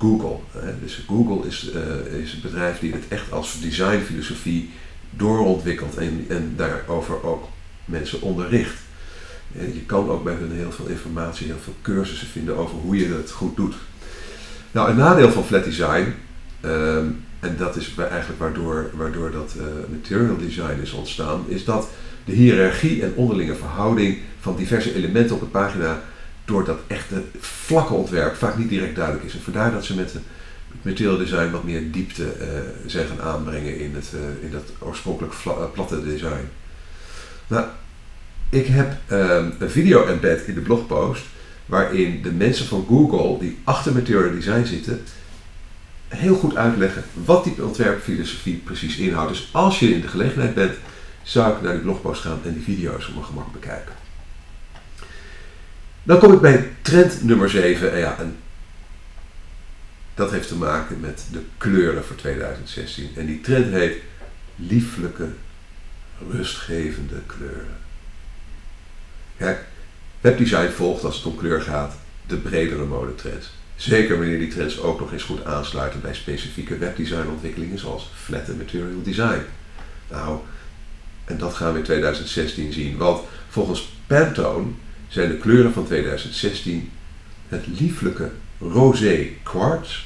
Google. 0.01 0.37
Dus 0.81 1.03
Google 1.07 1.47
is, 1.47 1.71
uh, 1.75 2.19
is 2.21 2.31
het 2.31 2.41
bedrijf 2.41 2.79
die 2.79 2.93
het 2.93 3.03
echt 3.07 3.31
als 3.31 3.61
designfilosofie 3.61 4.69
doorontwikkelt 5.09 5.97
en, 5.97 6.25
en 6.27 6.53
daarover 6.55 7.23
ook 7.23 7.47
mensen 7.85 8.21
onderricht. 8.21 8.77
Je 9.51 9.83
kan 9.85 10.09
ook 10.09 10.23
bij 10.23 10.33
hun 10.33 10.51
heel 10.51 10.71
veel 10.71 10.85
informatie, 10.85 11.47
heel 11.47 11.63
veel 11.63 11.75
cursussen 11.81 12.27
vinden 12.27 12.57
over 12.57 12.75
hoe 12.75 12.97
je 12.97 13.13
het 13.13 13.31
goed 13.31 13.55
doet. 13.55 13.75
Nou, 14.71 14.89
een 14.89 14.97
nadeel 14.97 15.31
van 15.31 15.43
flat 15.43 15.63
design, 15.63 16.13
ehm, 16.61 17.05
en 17.39 17.55
dat 17.57 17.75
is 17.75 17.93
eigenlijk 17.97 18.39
waardoor, 18.39 18.89
waardoor 18.93 19.31
dat 19.31 19.53
uh, 19.57 19.63
material 19.91 20.37
design 20.37 20.79
is 20.81 20.91
ontstaan, 20.91 21.43
is 21.47 21.65
dat 21.65 21.89
de 22.25 22.31
hiërarchie 22.31 23.03
en 23.03 23.13
onderlinge 23.15 23.55
verhouding 23.55 24.17
van 24.39 24.55
diverse 24.55 24.95
elementen 24.95 25.35
op 25.35 25.41
een 25.41 25.51
pagina 25.51 26.01
door 26.45 26.65
dat 26.65 26.79
echte 26.87 27.23
vlakke 27.39 27.93
ontwerp 27.93 28.35
vaak 28.35 28.57
niet 28.57 28.69
direct 28.69 28.95
duidelijk 28.95 29.25
is. 29.25 29.33
En 29.33 29.41
vandaar 29.41 29.71
dat 29.71 29.85
ze 29.85 29.95
met 29.95 30.13
het 30.13 30.21
material 30.81 31.17
design 31.17 31.51
wat 31.51 31.63
meer 31.63 31.91
diepte 31.91 32.33
uh, 32.93 33.25
aanbrengen 33.25 33.79
in, 33.79 33.95
het, 33.95 34.11
uh, 34.15 34.43
in 34.43 34.51
dat 34.51 34.63
oorspronkelijk 34.79 35.33
uh, 35.47 35.53
platte 35.73 36.03
design. 36.03 36.49
Nou, 37.47 37.65
ik 38.49 38.65
heb 38.67 38.97
um, 39.11 39.53
een 39.59 39.69
video 39.69 40.05
embed 40.05 40.47
in 40.47 40.53
de 40.53 40.61
blogpost 40.61 41.23
waarin 41.65 42.21
de 42.21 42.31
mensen 42.31 42.65
van 42.65 42.85
Google 42.87 43.39
die 43.39 43.57
achter 43.63 43.93
material 43.93 44.31
design 44.31 44.65
zitten 44.65 45.03
heel 46.07 46.35
goed 46.35 46.55
uitleggen 46.55 47.03
wat 47.13 47.43
die 47.43 47.63
ontwerpfilosofie 47.63 48.55
precies 48.55 48.97
inhoudt. 48.97 49.29
Dus 49.29 49.49
als 49.51 49.79
je 49.79 49.93
in 49.93 50.01
de 50.01 50.07
gelegenheid 50.07 50.53
bent, 50.53 50.73
zou 51.23 51.55
ik 51.55 51.61
naar 51.61 51.73
die 51.73 51.81
blogpost 51.81 52.21
gaan 52.21 52.39
en 52.45 52.53
die 52.53 52.63
video's 52.63 53.07
op 53.07 53.13
mijn 53.13 53.25
gemak 53.25 53.51
bekijken. 53.51 54.00
Dan 56.03 56.19
kom 56.19 56.33
ik 56.33 56.41
bij 56.41 56.69
trend 56.81 57.23
nummer 57.23 57.49
7. 57.49 57.91
En 57.93 57.99
ja, 57.99 58.17
en 58.19 58.37
dat 60.13 60.31
heeft 60.31 60.47
te 60.47 60.55
maken 60.55 60.99
met 60.99 61.23
de 61.31 61.41
kleuren 61.57 62.03
voor 62.03 62.15
2016. 62.15 63.09
En 63.15 63.25
die 63.25 63.41
trend 63.41 63.73
heet 63.73 63.97
lieflijke, 64.55 65.27
rustgevende 66.29 67.15
kleuren. 67.25 67.77
Kijk, 69.37 69.65
webdesign 70.21 70.69
volgt 70.69 71.03
als 71.03 71.15
het 71.15 71.25
om 71.25 71.35
kleur 71.35 71.61
gaat 71.61 71.95
de 72.27 72.37
bredere 72.37 72.85
modetrends. 72.85 73.51
Zeker 73.75 74.17
wanneer 74.17 74.39
die 74.39 74.47
trends 74.47 74.79
ook 74.79 74.99
nog 74.99 75.11
eens 75.11 75.23
goed 75.23 75.45
aansluiten 75.45 76.01
bij 76.01 76.13
specifieke 76.13 76.77
webdesignontwikkelingen 76.77 77.79
zoals 77.79 78.11
flat 78.15 78.49
and 78.49 78.57
material 78.57 79.01
design. 79.03 79.41
Nou, 80.09 80.39
en 81.25 81.37
dat 81.37 81.53
gaan 81.53 81.71
we 81.71 81.77
in 81.77 81.85
2016 81.85 82.73
zien, 82.73 82.97
want 82.97 83.21
volgens 83.49 83.93
Pantone 84.07 84.71
zijn 85.11 85.29
de 85.29 85.37
kleuren 85.37 85.73
van 85.73 85.85
2016 85.85 86.91
het 87.47 87.67
lieflijke 87.67 88.31
rosé 88.59 89.27
quartz, 89.43 90.05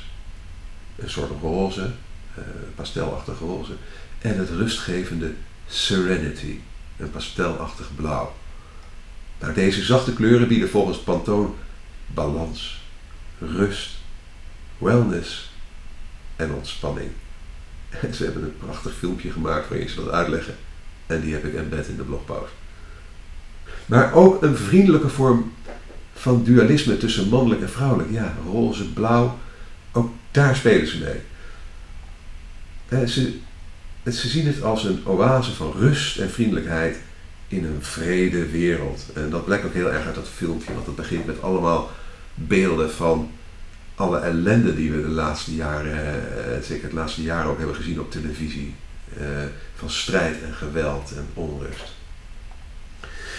een 0.95 1.09
soort 1.09 1.31
roze, 1.41 1.91
uh, 2.37 2.43
pastelachtig 2.75 3.39
roze, 3.39 3.73
en 4.21 4.37
het 4.37 4.49
rustgevende 4.49 5.33
serenity, 5.67 6.59
een 6.97 7.11
pastelachtig 7.11 7.95
blauw. 7.95 8.35
Nou, 9.39 9.53
deze 9.53 9.83
zachte 9.83 10.13
kleuren 10.13 10.47
bieden 10.47 10.69
volgens 10.69 10.97
Pantone 10.97 11.49
balans, 12.07 12.81
rust, 13.39 13.89
wellness 14.77 15.51
en 16.35 16.53
ontspanning. 16.53 17.09
En 17.89 18.13
ze 18.15 18.23
hebben 18.23 18.43
een 18.43 18.57
prachtig 18.57 18.93
filmpje 18.93 19.31
gemaakt 19.31 19.69
waarin 19.69 19.89
ze 19.89 19.95
dat 19.95 20.13
uitleggen. 20.13 20.55
En 21.05 21.21
die 21.21 21.33
heb 21.33 21.45
ik 21.45 21.53
embed 21.53 21.87
in 21.87 21.97
de 21.97 22.03
blogpost. 22.03 22.51
Maar 23.85 24.13
ook 24.13 24.41
een 24.41 24.57
vriendelijke 24.57 25.09
vorm 25.09 25.51
van 26.13 26.43
dualisme 26.43 26.97
tussen 26.97 27.29
mannelijk 27.29 27.61
en 27.61 27.69
vrouwelijk. 27.69 28.11
Ja, 28.11 28.33
roze, 28.51 28.93
blauw, 28.93 29.37
ook 29.91 30.13
daar 30.31 30.55
spelen 30.55 30.87
ze 30.87 30.97
mee. 30.97 31.21
Ze, 33.07 34.27
zien 34.27 34.45
het 34.45 34.63
als 34.63 34.83
een 34.83 35.01
oase 35.05 35.51
van 35.51 35.73
rust 35.77 36.17
en 36.17 36.29
vriendelijkheid 36.29 36.97
in 37.47 37.63
een 37.63 37.83
vrede 37.83 38.49
wereld. 38.49 39.05
En 39.13 39.29
dat 39.29 39.45
blijkt 39.45 39.65
ook 39.65 39.73
heel 39.73 39.91
erg 39.91 40.05
uit 40.05 40.15
dat 40.15 40.29
filmpje, 40.35 40.73
want 40.73 40.85
het 40.85 40.95
begint 40.95 41.25
met 41.25 41.41
allemaal 41.41 41.91
beelden 42.33 42.91
van 42.91 43.31
alle 43.95 44.19
ellende 44.19 44.75
die 44.75 44.91
we 44.91 45.01
de 45.01 45.07
laatste 45.07 45.55
jaren, 45.55 45.93
eh, 45.93 46.61
zeker 46.61 46.83
het 46.83 46.93
laatste 46.93 47.21
jaar 47.21 47.47
ook 47.47 47.57
hebben 47.57 47.75
gezien 47.75 47.99
op 47.99 48.11
televisie. 48.11 48.73
Eh, 49.17 49.25
van 49.75 49.89
strijd 49.89 50.43
en 50.43 50.53
geweld 50.53 51.13
en 51.15 51.27
onrust. 51.33 51.93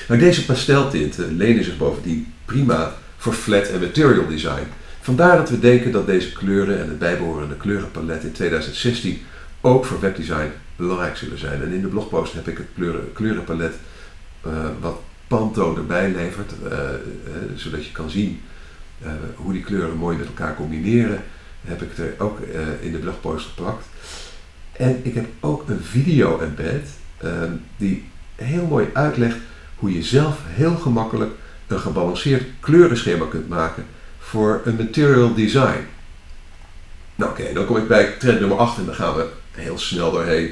Nou, 0.09 0.21
deze 0.21 0.45
pasteltinten 0.45 1.37
lenen 1.37 1.65
zich 1.65 1.77
bovendien 1.77 2.33
prima 2.45 2.95
voor 3.17 3.33
flat 3.33 3.67
en 3.67 3.81
material 3.81 4.27
design. 4.27 4.67
Vandaar 5.01 5.37
dat 5.37 5.51
we 5.51 5.59
denken 5.59 5.93
dat 5.93 6.07
deze 6.07 6.33
kleuren 6.33 6.81
en 6.81 6.89
het 6.89 6.99
bijbehorende 6.99 7.57
kleurenpalet 7.57 8.23
in 8.23 8.33
2016 8.33 9.21
ook 9.61 9.85
voor 9.85 10.01
webdesign 10.01 10.51
belangrijk 10.77 11.17
zullen 11.17 11.39
zijn. 11.39 11.63
En 11.63 11.73
in 11.73 11.81
de 11.81 11.87
blogpost 11.87 12.33
heb 12.33 12.49
ik 12.49 12.57
het 12.57 12.67
kleuren, 12.75 13.13
kleurenpalet 13.13 13.75
uh, 14.47 14.53
wat 14.81 15.01
Pantone 15.27 15.77
erbij 15.77 16.11
levert, 16.11 16.53
uh, 16.65 16.79
zodat 17.55 17.87
je 17.87 17.93
kan 17.93 18.11
zien 18.11 18.41
hoe 19.35 19.53
die 19.53 19.63
kleuren 19.63 19.97
mooi 19.97 20.17
met 20.17 20.27
elkaar 20.27 20.55
combineren. 20.55 21.23
Heb 21.65 21.83
ik 21.83 21.99
er 21.99 22.15
ook 22.19 22.39
in 22.81 22.93
de 22.93 22.99
blogpost 22.99 23.47
gepakt. 23.47 23.87
En 24.73 25.01
ik 25.03 25.15
heb 25.15 25.27
ook 25.41 25.69
een 25.69 25.83
video 25.83 26.41
embed 26.41 26.89
die 27.77 28.05
heel 28.35 28.67
mooi 28.67 28.87
uitlegt 28.93 29.37
hoe 29.77 29.95
je 29.95 30.03
zelf 30.03 30.39
heel 30.45 30.77
gemakkelijk 30.77 31.31
een 31.67 31.81
gebalanceerd 31.81 32.45
kleurenschema 32.61 33.27
kunt 33.27 33.49
maken 33.49 33.87
voor 34.19 34.61
een 34.65 34.77
material 34.77 35.35
design. 35.35 35.87
Nou 37.15 37.31
oké, 37.31 37.53
dan 37.53 37.67
kom 37.67 37.77
ik 37.77 37.89
bij 37.89 38.15
trend 38.19 38.41
nummer 38.41 38.59
8 38.59 38.79
en 38.79 38.85
dan 38.85 38.95
gaan 38.95 39.15
we 39.15 39.29
heel 39.51 39.79
snel 39.79 40.11
doorheen. 40.11 40.51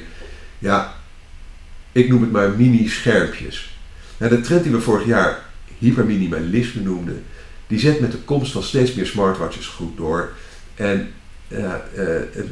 Ja, 0.58 0.94
ik 1.92 2.08
noem 2.08 2.20
het 2.20 2.32
maar 2.32 2.50
mini-schermpjes. 2.50 3.78
de 4.16 4.40
trend 4.40 4.62
die 4.62 4.72
we 4.72 4.80
vorig 4.80 5.06
jaar 5.06 5.42
hyperminimalisme 5.78 6.82
noemden, 6.82 7.24
die 7.66 7.78
zet 7.78 8.00
met 8.00 8.12
de 8.12 8.18
komst 8.18 8.52
van 8.52 8.62
steeds 8.62 8.94
meer 8.94 9.06
smartwatches 9.06 9.66
goed 9.66 9.96
door. 9.96 10.32
En 10.74 11.12
uh, 11.48 11.72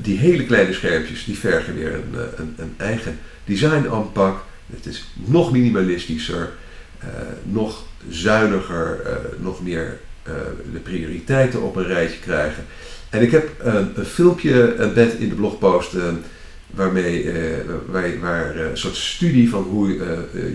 die 0.02 0.18
hele 0.18 0.44
kleine 0.46 0.72
schermpjes 0.72 1.24
die 1.24 1.38
vergen 1.38 1.74
weer 1.74 1.94
een, 1.94 2.14
eh, 2.14 2.38
een, 2.38 2.54
een 2.56 2.74
eigen 2.76 3.18
design 3.44 3.88
aanpak. 3.90 4.44
Het 4.74 4.86
is 4.86 5.04
nog 5.14 5.52
minimalistischer. 5.52 6.50
Eh, 7.02 7.08
nog 7.42 7.82
zuiniger, 8.08 9.00
eh, 9.04 9.14
nog 9.38 9.62
meer 9.62 9.98
eh, 10.22 10.32
de 10.72 10.78
prioriteiten 10.78 11.62
op 11.62 11.76
een 11.76 11.86
rijtje 11.86 12.18
krijgen. 12.18 12.64
En 13.10 13.22
ik 13.22 13.30
heb 13.30 13.50
een 13.96 14.04
filmpje 14.04 14.74
embed 14.74 15.14
in 15.14 15.28
de 15.28 15.34
blogpost 15.34 15.96
waarmee, 16.70 17.32
waar, 17.86 18.20
waar 18.20 18.56
een 18.56 18.78
soort 18.78 18.96
studie 18.96 19.50
van 19.50 19.62
hoe 19.62 19.88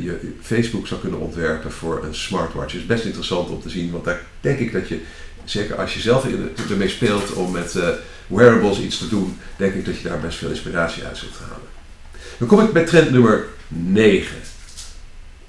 je 0.01 0.17
Facebook 0.41 0.88
zou 0.88 1.01
kunnen 1.01 1.19
ontwerpen 1.19 1.71
voor 1.71 2.03
een 2.03 2.15
smartwatch. 2.15 2.75
Is 2.75 2.86
best 2.86 3.06
interessant 3.06 3.49
om 3.49 3.62
te 3.62 3.69
zien, 3.69 3.91
want 3.91 4.03
daar 4.03 4.21
denk 4.41 4.60
ik 4.60 4.71
dat 4.71 4.88
je, 4.88 4.99
zeker 5.43 5.75
als 5.75 5.93
je 5.93 5.99
zelf 5.99 6.25
ermee 6.69 6.89
speelt 6.89 7.34
om 7.34 7.51
met 7.51 7.80
wearables 8.27 8.80
iets 8.80 8.97
te 8.97 9.08
doen, 9.08 9.38
denk 9.58 9.73
ik 9.73 9.86
dat 9.86 9.97
je 9.97 10.08
daar 10.08 10.19
best 10.19 10.38
veel 10.38 10.49
inspiratie 10.49 11.03
uit 11.03 11.17
zult 11.17 11.39
halen. 11.39 11.67
Dan 12.38 12.47
kom 12.47 12.60
ik 12.60 12.73
bij 12.73 12.86
trend 12.86 13.12
nummer 13.12 13.45
9. 13.67 14.38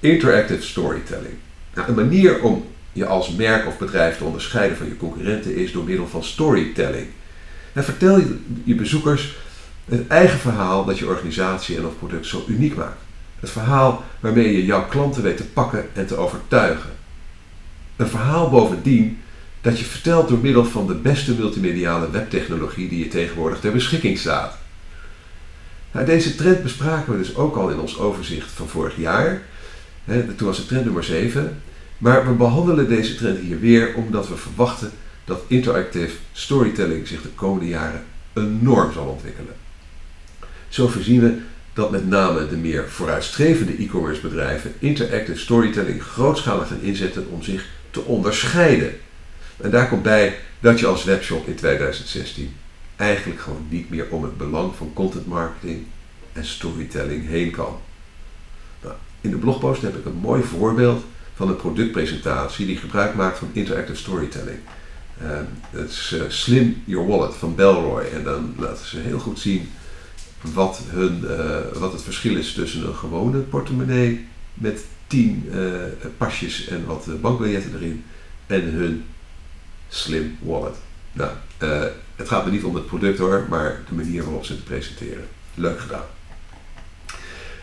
Interactive 0.01 0.63
storytelling. 0.63 1.35
Nou, 1.75 1.89
een 1.89 1.95
manier 1.95 2.43
om 2.43 2.67
je 2.93 3.07
als 3.07 3.31
merk 3.31 3.67
of 3.67 3.79
bedrijf 3.79 4.19
te 4.19 4.25
onderscheiden 4.25 4.77
van 4.77 4.87
je 4.87 4.97
concurrenten 4.97 5.57
is 5.57 5.73
door 5.73 5.85
middel 5.85 6.09
van 6.09 6.25
storytelling. 6.25 7.07
En 7.73 7.85
vertel 7.85 8.19
je, 8.19 8.39
je 8.65 8.75
bezoekers 8.75 9.37
het 9.85 10.07
eigen 10.07 10.39
verhaal 10.39 10.85
dat 10.85 10.99
je 10.99 11.07
organisatie 11.07 11.77
en 11.77 11.87
of 11.87 11.99
product 11.99 12.27
zo 12.27 12.45
uniek 12.49 12.75
maakt. 12.75 13.01
Het 13.41 13.51
verhaal 13.51 14.05
waarmee 14.21 14.53
je 14.53 14.65
jouw 14.65 14.89
klanten 14.89 15.23
weet 15.23 15.37
te 15.37 15.47
pakken 15.47 15.89
en 15.93 16.07
te 16.07 16.17
overtuigen. 16.17 16.91
Een 17.97 18.09
verhaal 18.09 18.51
bovendien 18.51 19.19
dat 19.61 19.79
je 19.79 19.85
vertelt 19.85 20.29
door 20.29 20.39
middel 20.39 20.65
van 20.65 20.87
de 20.87 20.95
beste 20.95 21.35
multimediale 21.35 22.11
webtechnologie 22.11 22.89
die 22.89 22.99
je 22.99 23.09
tegenwoordig 23.09 23.61
ter 23.61 23.73
beschikking 23.73 24.19
staat. 24.19 24.59
Nou, 25.93 26.07
deze 26.07 26.35
trend 26.35 26.63
bespraken 26.63 27.13
we 27.13 27.19
dus 27.19 27.37
ook 27.37 27.57
al 27.57 27.71
in 27.71 27.79
ons 27.79 27.99
overzicht 27.99 28.51
van 28.51 28.69
vorig 28.69 28.97
jaar. 28.97 29.43
toen 30.37 30.47
was 30.47 30.59
het 30.59 30.69
trend 30.69 30.85
nummer 30.85 31.05
7. 31.05 31.61
Maar 31.99 32.27
we 32.27 32.33
behandelen 32.33 32.89
deze 32.89 33.15
trend 33.15 33.39
hier 33.39 33.61
weer 33.61 33.95
omdat 33.95 34.29
we 34.29 34.37
verwachten 34.37 34.91
dat 35.25 35.43
interactive 35.47 36.17
storytelling 36.33 37.07
zich 37.07 37.23
de 37.23 37.29
komende 37.29 37.69
jaren 37.69 38.05
enorm 38.33 38.93
zal 38.93 39.07
ontwikkelen. 39.07 39.55
Zo 40.69 40.89
voorzien 40.89 41.21
we 41.21 41.39
dat 41.73 41.91
met 41.91 42.09
name 42.09 42.49
de 42.49 42.57
meer 42.57 42.89
vooruitstrevende 42.89 43.77
e-commerce 43.79 44.21
bedrijven 44.21 44.73
interactive 44.79 45.39
storytelling 45.39 46.03
grootschalig 46.03 46.69
gaan 46.69 46.81
inzetten 46.81 47.27
om 47.31 47.43
zich 47.43 47.67
te 47.91 48.05
onderscheiden. 48.05 48.93
En 49.57 49.71
daar 49.71 49.89
komt 49.89 50.03
bij 50.03 50.39
dat 50.61 50.81
je 50.81 50.87
als 50.87 51.05
webshop 51.05 51.47
in 51.47 51.55
2016 51.55 52.55
eigenlijk 52.99 53.41
gewoon 53.41 53.67
niet 53.69 53.91
meer 53.91 54.07
om 54.11 54.23
het 54.23 54.37
belang 54.37 54.75
van 54.75 54.93
content 54.93 55.27
marketing 55.27 55.87
en 56.33 56.45
storytelling 56.45 57.27
heen 57.27 57.51
kan. 57.51 57.79
Nou, 58.83 58.95
in 59.21 59.31
de 59.31 59.37
blogpost 59.37 59.83
heb 59.83 59.97
ik 59.97 60.05
een 60.05 60.21
mooi 60.21 60.43
voorbeeld 60.43 61.05
van 61.35 61.49
een 61.49 61.57
productpresentatie 61.57 62.67
die 62.67 62.77
gebruik 62.77 63.15
maakt 63.15 63.39
van 63.39 63.49
interactive 63.53 63.99
storytelling. 63.99 64.59
Uh, 65.23 65.39
het 65.71 65.91
is 65.91 66.13
uh, 66.15 66.23
Slim 66.29 66.83
Your 66.85 67.07
Wallet 67.09 67.35
van 67.35 67.55
Belroy 67.55 68.03
en 68.03 68.25
dan 68.25 68.55
laten 68.57 68.87
ze 68.87 68.99
heel 68.99 69.19
goed 69.19 69.39
zien 69.39 69.69
wat, 70.41 70.81
hun, 70.89 71.21
uh, 71.25 71.79
wat 71.79 71.93
het 71.93 72.03
verschil 72.03 72.37
is 72.37 72.53
tussen 72.53 72.87
een 72.87 72.95
gewone 72.95 73.39
portemonnee 73.39 74.27
met 74.55 74.85
10 75.07 75.49
eh, 75.53 75.61
pasjes 76.17 76.67
en 76.67 76.85
wat 76.85 77.21
bankbiljetten 77.21 77.75
erin 77.75 78.05
en 78.47 78.63
hun 78.63 79.05
Slim 79.89 80.37
Wallet. 80.41 80.77
Nou, 81.13 81.31
het 82.19 82.29
gaat 82.29 82.45
me 82.45 82.51
niet 82.51 82.65
om 82.65 82.75
het 82.75 82.87
product 82.87 83.19
hoor, 83.19 83.47
maar 83.49 83.81
de 83.89 83.95
manier 83.95 84.25
waarop 84.25 84.45
ze 84.45 84.53
het 84.53 84.65
presenteren. 84.65 85.29
Leuk 85.55 85.81
gedaan. 85.81 86.05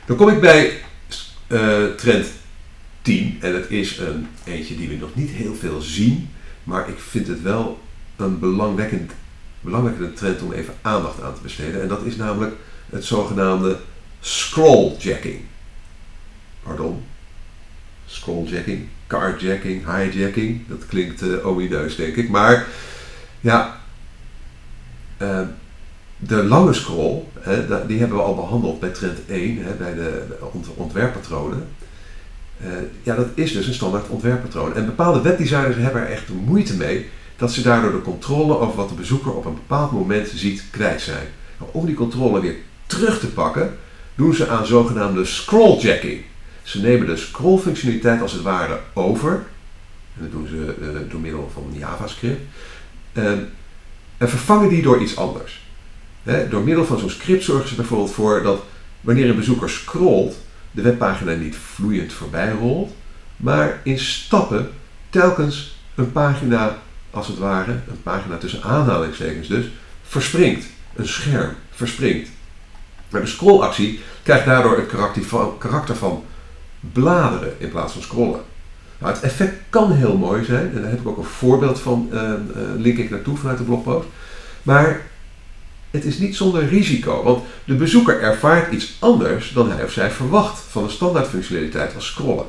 Dan 0.05 0.15
kom 0.15 0.29
ik 0.29 0.39
bij 0.39 0.81
trend 1.97 2.27
10 3.01 3.37
en 3.41 3.53
het 3.53 3.69
is 3.69 3.97
een 3.97 4.27
eentje 4.43 4.75
die 4.75 4.87
we 4.87 4.95
nog 4.95 5.15
niet 5.15 5.29
heel 5.29 5.55
veel 5.55 5.81
zien, 5.81 6.29
maar 6.63 6.89
ik 6.89 6.99
vind 6.99 7.27
het 7.27 7.41
wel 7.41 7.79
een 8.15 8.39
belangwekkend, 8.39 9.11
trend 10.15 10.41
om 10.41 10.51
even 10.51 10.73
aandacht 10.81 11.21
aan 11.21 11.33
te 11.33 11.41
besteden. 11.41 11.81
En 11.81 11.87
dat 11.87 12.05
is 12.05 12.15
namelijk 12.15 12.55
het 12.89 13.05
zogenaamde 13.05 13.77
scrolljacking. 14.19 15.41
Pardon? 16.63 17.03
Scrolljacking, 18.05 18.87
carjacking, 19.07 19.85
hijacking. 19.85 20.67
Dat 20.67 20.85
klinkt 20.85 21.21
uh, 21.21 21.45
omineus, 21.45 21.95
denk 21.95 22.15
ik. 22.15 22.29
Maar 22.29 22.67
ja, 23.39 23.79
uh, 25.25 25.41
de 26.17 26.43
lange 26.43 26.73
scroll, 26.73 27.23
hè, 27.39 27.85
die 27.87 27.99
hebben 27.99 28.17
we 28.17 28.23
al 28.23 28.35
behandeld 28.35 28.79
bij 28.79 28.89
trend 28.89 29.19
1, 29.27 29.57
hè, 29.63 29.71
bij 29.73 29.93
de 29.93 30.23
ontwerppatronen. 30.75 31.67
Uh, 32.61 32.67
ja, 33.03 33.15
dat 33.15 33.27
is 33.33 33.53
dus 33.53 33.67
een 33.67 33.73
standaard 33.73 34.07
ontwerppatroon. 34.07 34.75
En 34.75 34.85
bepaalde 34.85 35.21
webdesigners 35.21 35.75
hebben 35.75 36.01
er 36.01 36.11
echt 36.11 36.29
moeite 36.45 36.75
mee 36.75 37.09
dat 37.37 37.51
ze 37.51 37.61
daardoor 37.61 37.91
de 37.91 38.01
controle 38.01 38.59
over 38.59 38.75
wat 38.75 38.89
de 38.89 38.95
bezoeker 38.95 39.33
op 39.33 39.45
een 39.45 39.53
bepaald 39.53 39.91
moment 39.91 40.27
ziet 40.27 40.63
kwijt 40.71 41.01
zijn. 41.01 41.27
Nou, 41.59 41.71
om 41.73 41.85
die 41.85 41.95
controle 41.95 42.41
weer 42.41 42.55
terug 42.85 43.19
te 43.19 43.27
pakken, 43.27 43.77
doen 44.15 44.33
ze 44.33 44.47
aan 44.47 44.65
zogenaamde 44.65 45.25
scrolljacking. 45.25 46.21
Ze 46.63 46.81
nemen 46.81 47.07
de 47.07 47.17
scrollfunctionaliteit 47.17 48.21
als 48.21 48.31
het 48.31 48.41
ware 48.41 48.79
over. 48.93 49.31
En 50.15 50.21
dat 50.21 50.31
doen 50.31 50.47
ze 50.47 50.75
uh, 50.81 51.11
door 51.11 51.19
middel 51.19 51.51
van 51.53 51.63
JavaScript. 51.71 52.41
Uh, 53.13 53.31
en 54.17 54.29
vervangen 54.29 54.69
die 54.69 54.81
door 54.81 55.01
iets 55.01 55.17
anders. 55.17 55.63
door 56.49 56.61
middel 56.61 56.85
van 56.85 56.99
zo'n 56.99 57.09
script 57.09 57.43
zorgen 57.43 57.69
ze 57.69 57.75
bijvoorbeeld 57.75 58.11
voor 58.11 58.43
dat 58.43 58.63
wanneer 59.01 59.29
een 59.29 59.35
bezoeker 59.35 59.69
scrolt, 59.69 60.35
de 60.71 60.81
webpagina 60.81 61.33
niet 61.33 61.55
vloeiend 61.55 62.13
voorbij 62.13 62.51
rolt, 62.51 62.91
maar 63.37 63.79
in 63.83 63.99
stappen 63.99 64.69
telkens 65.09 65.75
een 65.95 66.11
pagina, 66.11 66.77
als 67.11 67.27
het 67.27 67.37
ware, 67.37 67.71
een 67.71 68.03
pagina 68.03 68.37
tussen 68.37 68.63
aanhalingstekens 68.63 69.47
dus, 69.47 69.65
verspringt. 70.03 70.65
Een 70.95 71.07
scherm 71.07 71.55
verspringt. 71.71 72.29
Maar 73.09 73.21
de 73.21 73.27
scrollactie 73.27 73.99
krijgt 74.23 74.45
daardoor 74.45 74.77
het 74.77 74.87
karakter 75.57 75.95
van 75.95 76.23
bladeren 76.79 77.53
in 77.57 77.69
plaats 77.69 77.93
van 77.93 78.01
scrollen. 78.01 78.41
Het 78.97 79.19
effect 79.19 79.53
kan 79.69 79.91
heel 79.91 80.17
mooi 80.17 80.43
zijn, 80.43 80.71
en 80.75 80.81
daar 80.81 80.89
heb 80.89 80.99
ik 80.99 81.07
ook 81.07 81.17
een 81.17 81.23
voorbeeld 81.23 81.79
van, 81.79 82.09
uh, 82.13 82.33
link 82.77 82.97
ik 82.97 83.09
naartoe 83.09 83.37
vanuit 83.37 83.57
de 83.57 83.63
blogpost. 83.63 84.07
Maar 84.63 85.01
het 85.91 86.05
is 86.05 86.17
niet 86.17 86.35
zonder 86.35 86.67
risico, 86.67 87.23
want 87.23 87.43
de 87.65 87.73
bezoeker 87.73 88.21
ervaart 88.21 88.71
iets 88.71 88.95
anders 88.99 89.51
dan 89.53 89.71
hij 89.71 89.83
of 89.83 89.91
zij 89.91 90.11
verwacht 90.11 90.59
van 90.59 90.83
een 90.83 90.89
standaard 90.89 91.27
functionaliteit 91.27 91.95
als 91.95 92.05
scrollen. 92.05 92.45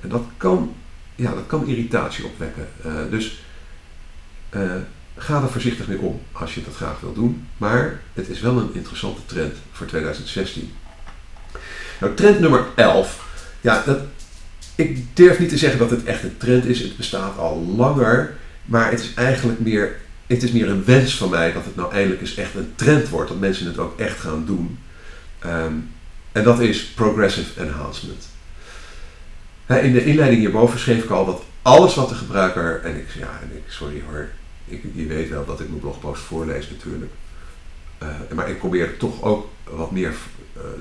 En 0.00 0.08
dat 0.08 0.22
kan, 0.36 0.74
ja, 1.14 1.34
dat 1.34 1.46
kan 1.46 1.66
irritatie 1.66 2.24
opwekken. 2.24 2.68
Uh, 2.86 2.92
dus 3.10 3.42
uh, 4.54 4.72
ga 5.16 5.42
er 5.42 5.48
voorzichtig 5.48 5.88
mee 5.88 5.98
om 5.98 6.20
als 6.32 6.54
je 6.54 6.64
dat 6.64 6.74
graag 6.74 7.00
wil 7.00 7.12
doen. 7.12 7.48
Maar 7.56 8.00
het 8.12 8.28
is 8.28 8.40
wel 8.40 8.58
een 8.58 8.74
interessante 8.74 9.26
trend 9.26 9.56
voor 9.72 9.86
2016. 9.86 10.72
Nou, 12.00 12.14
trend 12.14 12.40
nummer 12.40 12.66
11. 12.74 13.24
Ja, 13.60 13.82
dat, 13.86 13.98
ik 14.76 15.16
durf 15.16 15.38
niet 15.38 15.48
te 15.48 15.58
zeggen 15.58 15.78
dat 15.78 15.90
het 15.90 16.04
echt 16.04 16.22
een 16.22 16.36
trend 16.36 16.64
is. 16.64 16.80
Het 16.80 16.96
bestaat 16.96 17.38
al 17.38 17.74
langer. 17.76 18.34
Maar 18.64 18.90
het 18.90 19.00
is 19.00 19.14
eigenlijk 19.14 19.60
meer 19.60 20.00
het 20.32 20.42
is 20.42 20.52
meer 20.52 20.68
een 20.68 20.84
wens 20.84 21.16
van 21.16 21.30
mij 21.30 21.52
dat 21.52 21.64
het 21.64 21.76
nou 21.76 21.92
eindelijk 21.92 22.20
eens 22.20 22.34
echt 22.34 22.54
een 22.54 22.72
trend 22.74 23.08
wordt, 23.08 23.28
dat 23.28 23.40
mensen 23.40 23.66
het 23.66 23.78
ook 23.78 23.98
echt 23.98 24.20
gaan 24.20 24.44
doen. 24.46 24.78
Um, 25.46 25.90
en 26.32 26.44
dat 26.44 26.60
is 26.60 26.84
progressive 26.84 27.60
enhancement. 27.60 28.28
in 29.66 29.92
de 29.92 30.04
inleiding 30.04 30.40
hierboven 30.40 30.78
schreef 30.78 31.04
ik 31.04 31.10
al 31.10 31.24
dat 31.24 31.42
alles 31.62 31.94
wat 31.94 32.08
de 32.08 32.14
gebruiker, 32.14 32.80
en 32.84 32.96
ik, 32.96 33.06
ja, 33.18 33.40
en 33.42 33.56
ik 33.56 33.62
sorry 33.66 34.02
hoor, 34.10 34.28
ik, 34.64 34.82
je 34.94 35.06
weet 35.06 35.28
wel 35.28 35.44
dat 35.44 35.60
ik 35.60 35.68
mijn 35.68 35.80
blogpost 35.80 36.22
voorlees 36.22 36.70
natuurlijk. 36.70 37.12
Uh, 38.02 38.08
maar 38.34 38.50
ik 38.50 38.58
probeer 38.58 38.96
toch 38.96 39.22
ook 39.22 39.48
wat 39.64 39.90
meer 39.90 40.14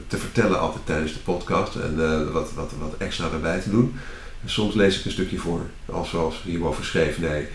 te 0.08 0.18
vertellen 0.18 0.60
altijd 0.60 0.86
tijdens 0.86 1.14
de 1.14 1.20
podcast 1.20 1.76
en 1.76 1.96
uh, 1.98 2.32
wat, 2.32 2.54
wat, 2.54 2.72
wat 2.80 2.96
extra 2.98 3.30
erbij 3.32 3.60
te 3.60 3.70
doen. 3.70 3.96
En 4.44 4.50
soms 4.50 4.74
lees 4.74 5.00
ik 5.00 5.06
een 5.06 5.12
stukje 5.12 5.38
voor, 5.38 5.62
als 5.86 6.10
zoals 6.10 6.42
hierboven 6.44 6.86
schreef. 6.86 7.20
Nee, 7.20 7.48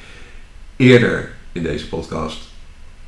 eerder 0.76 1.32
in 1.52 1.62
deze 1.62 1.88
podcast 1.88 2.38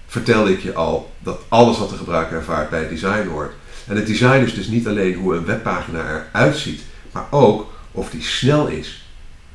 vertelde 0.07 0.53
ik 0.53 0.61
je 0.61 0.75
al 0.75 1.13
dat 1.19 1.41
alles 1.49 1.79
wat 1.79 1.91
de 1.91 1.97
gebruiker 1.97 2.37
ervaart 2.37 2.71
bij 2.71 2.81
het 2.81 2.89
design 2.89 3.29
hoort. 3.29 3.53
En 3.87 3.97
het 3.97 4.07
design 4.07 4.45
is 4.45 4.55
dus 4.55 4.67
niet 4.67 4.87
alleen 4.87 5.15
hoe 5.15 5.37
een 5.37 5.45
webpagina 5.45 6.29
eruit 6.33 6.57
ziet, 6.57 6.83
maar 7.13 7.27
ook 7.31 7.73
of 7.93 8.11
die 8.11 8.23
snel 8.23 8.67
is 8.67 9.07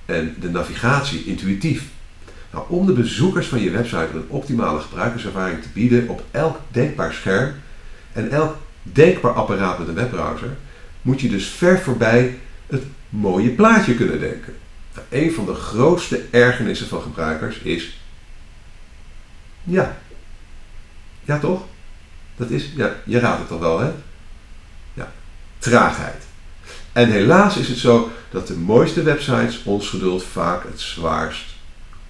en 0.05 0.35
de 0.39 0.49
navigatie 0.49 1.25
intuïtief. 1.25 1.83
Nou, 2.51 2.65
om 2.67 2.85
de 2.85 2.93
bezoekers 2.93 3.47
van 3.47 3.61
je 3.61 3.69
website 3.69 4.09
een 4.13 4.25
optimale 4.27 4.79
gebruikerservaring 4.79 5.61
te 5.61 5.67
bieden 5.73 6.07
op 6.07 6.23
elk 6.31 6.59
denkbaar 6.71 7.13
scherm 7.13 7.53
en 8.11 8.31
elk 8.31 8.55
denkbaar 8.83 9.33
apparaat 9.33 9.79
met 9.79 9.87
een 9.87 9.93
webbrowser, 9.93 10.57
moet 11.01 11.21
je 11.21 11.29
dus 11.29 11.47
ver 11.47 11.79
voorbij 11.79 12.39
het 12.67 12.83
mooie 13.09 13.49
plaatje 13.49 13.95
kunnen 13.95 14.19
denken. 14.19 14.53
Nou, 14.93 15.05
een 15.09 15.33
van 15.33 15.45
de 15.45 15.53
grootste 15.53 16.21
ergernissen 16.31 16.87
van 16.87 17.01
gebruikers 17.01 17.57
is 17.57 17.97
ja. 19.63 19.97
Ja, 21.23 21.39
toch? 21.39 21.65
Dat 22.35 22.49
is, 22.49 22.69
ja, 22.75 22.95
je 23.05 23.19
raadt 23.19 23.39
het 23.39 23.47
toch 23.47 23.59
wel, 23.59 23.79
hè? 23.79 23.91
Ja, 24.93 25.11
traagheid. 25.57 26.23
En 26.91 27.11
helaas 27.11 27.57
is 27.57 27.67
het 27.67 27.77
zo 27.77 28.11
dat 28.29 28.47
de 28.47 28.55
mooiste 28.55 29.03
websites 29.03 29.63
ons 29.63 29.89
geduld 29.89 30.23
vaak 30.23 30.63
het 30.63 30.79
zwaarst 30.79 31.45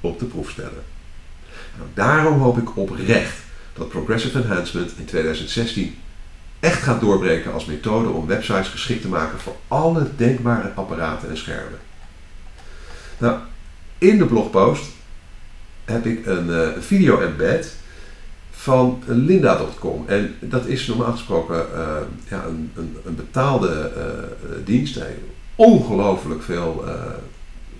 op 0.01 0.19
de 0.19 0.25
proef 0.25 0.49
stellen. 0.49 0.83
Nou, 1.77 1.89
daarom 1.93 2.39
hoop 2.39 2.57
ik 2.57 2.77
oprecht 2.77 3.37
dat 3.73 3.89
Progressive 3.89 4.39
Enhancement 4.39 4.97
in 4.97 5.05
2016 5.05 5.97
echt 6.63 6.81
gaat 6.83 7.01
doorbreken 7.01 7.53
als 7.53 7.65
methode 7.65 8.09
om 8.09 8.27
websites 8.27 8.67
geschikt 8.67 9.01
te 9.01 9.07
maken 9.07 9.39
voor 9.39 9.55
alle 9.67 10.07
denkbare 10.15 10.71
apparaten 10.75 11.29
en 11.29 11.37
schermen. 11.37 11.79
Nou, 13.17 13.39
in 13.97 14.17
de 14.17 14.25
blogpost 14.25 14.85
heb 15.85 16.05
ik 16.05 16.25
een 16.25 16.47
uh, 16.47 16.67
video 16.79 17.19
embed 17.19 17.75
van 18.51 19.03
Linda.com. 19.05 20.03
En 20.07 20.35
dat 20.39 20.65
is 20.65 20.87
normaal 20.87 21.11
gesproken 21.11 21.65
uh, 21.75 21.97
ja, 22.29 22.43
een, 22.43 22.71
een, 22.75 22.97
een 23.05 23.15
betaalde 23.15 23.91
uh, 23.97 24.65
dienst. 24.65 24.99
Ongelooflijk 25.55 26.43
veel 26.43 26.85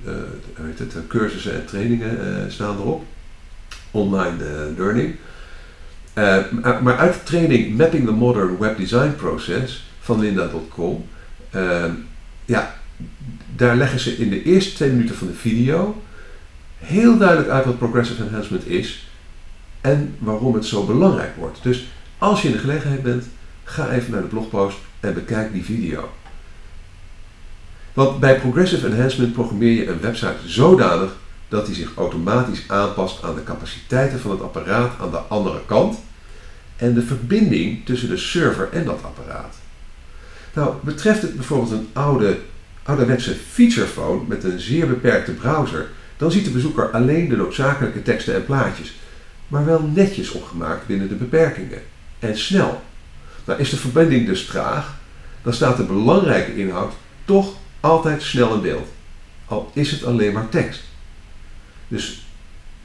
het, 0.03 1.07
cursussen 1.07 1.53
en 1.53 1.65
trainingen 1.65 2.51
staan 2.51 2.77
erop. 2.77 3.03
Online 3.91 4.37
learning. 4.77 5.15
Maar 6.81 6.97
uit 6.97 7.13
de 7.13 7.23
training 7.23 7.77
Mapping 7.77 8.05
the 8.05 8.11
Modern 8.11 8.57
Web 8.57 8.77
Design 8.77 9.13
Process 9.15 9.91
van 9.99 10.19
Linda.com, 10.19 11.05
ja, 12.45 12.75
daar 13.55 13.75
leggen 13.75 13.99
ze 13.99 14.17
in 14.17 14.29
de 14.29 14.43
eerste 14.43 14.73
twee 14.73 14.89
minuten 14.89 15.15
van 15.15 15.27
de 15.27 15.33
video 15.33 16.01
heel 16.77 17.17
duidelijk 17.17 17.49
uit 17.49 17.65
wat 17.65 17.77
progressive 17.77 18.23
enhancement 18.23 18.67
is 18.67 19.07
en 19.81 20.15
waarom 20.19 20.53
het 20.53 20.65
zo 20.65 20.85
belangrijk 20.85 21.35
wordt. 21.35 21.63
Dus 21.63 21.87
als 22.17 22.41
je 22.41 22.47
in 22.47 22.53
de 22.53 22.59
gelegenheid 22.59 23.03
bent, 23.03 23.25
ga 23.63 23.89
even 23.89 24.11
naar 24.11 24.21
de 24.21 24.27
blogpost 24.27 24.77
en 24.99 25.13
bekijk 25.13 25.53
die 25.53 25.63
video. 25.63 26.09
Want 27.93 28.19
bij 28.19 28.39
progressive 28.39 28.87
enhancement 28.87 29.33
programmeer 29.33 29.71
je 29.71 29.87
een 29.87 30.01
website 30.01 30.35
zodanig 30.45 31.15
dat 31.53 31.65
die 31.65 31.75
zich 31.75 31.95
automatisch 31.95 32.63
aanpast 32.67 33.23
aan 33.23 33.35
de 33.35 33.43
capaciteiten 33.43 34.19
van 34.19 34.31
het 34.31 34.41
apparaat 34.41 34.99
aan 34.99 35.11
de 35.11 35.17
andere 35.17 35.59
kant 35.65 35.97
en 36.75 36.93
de 36.93 37.01
verbinding 37.01 37.85
tussen 37.85 38.09
de 38.09 38.17
server 38.17 38.69
en 38.71 38.85
dat 38.85 39.03
apparaat. 39.03 39.55
Nou, 40.53 40.75
betreft 40.81 41.21
het 41.21 41.35
bijvoorbeeld 41.35 41.71
een 41.71 41.87
oude, 41.93 42.39
ouderwetse 42.83 43.35
featurephone 43.35 44.21
met 44.27 44.43
een 44.43 44.59
zeer 44.59 44.87
beperkte 44.87 45.31
browser, 45.31 45.89
dan 46.17 46.31
ziet 46.31 46.45
de 46.45 46.51
bezoeker 46.51 46.91
alleen 46.91 47.29
de 47.29 47.35
noodzakelijke 47.35 48.01
teksten 48.01 48.35
en 48.35 48.45
plaatjes 48.45 48.93
maar 49.47 49.65
wel 49.65 49.81
netjes 49.81 50.31
opgemaakt 50.31 50.87
binnen 50.87 51.07
de 51.07 51.15
beperkingen 51.15 51.81
en 52.19 52.37
snel. 52.37 52.81
Nou, 53.45 53.59
is 53.59 53.69
de 53.69 53.77
verbinding 53.77 54.25
dus 54.25 54.45
traag, 54.45 54.97
dan 55.41 55.53
staat 55.53 55.77
de 55.77 55.83
belangrijke 55.83 56.55
inhoud 56.55 56.93
toch 57.25 57.53
altijd 57.79 58.21
snel 58.21 58.53
in 58.53 58.61
beeld, 58.61 58.87
al 59.45 59.71
is 59.73 59.91
het 59.91 60.03
alleen 60.03 60.33
maar 60.33 60.49
tekst. 60.49 60.91
Dus 61.87 62.25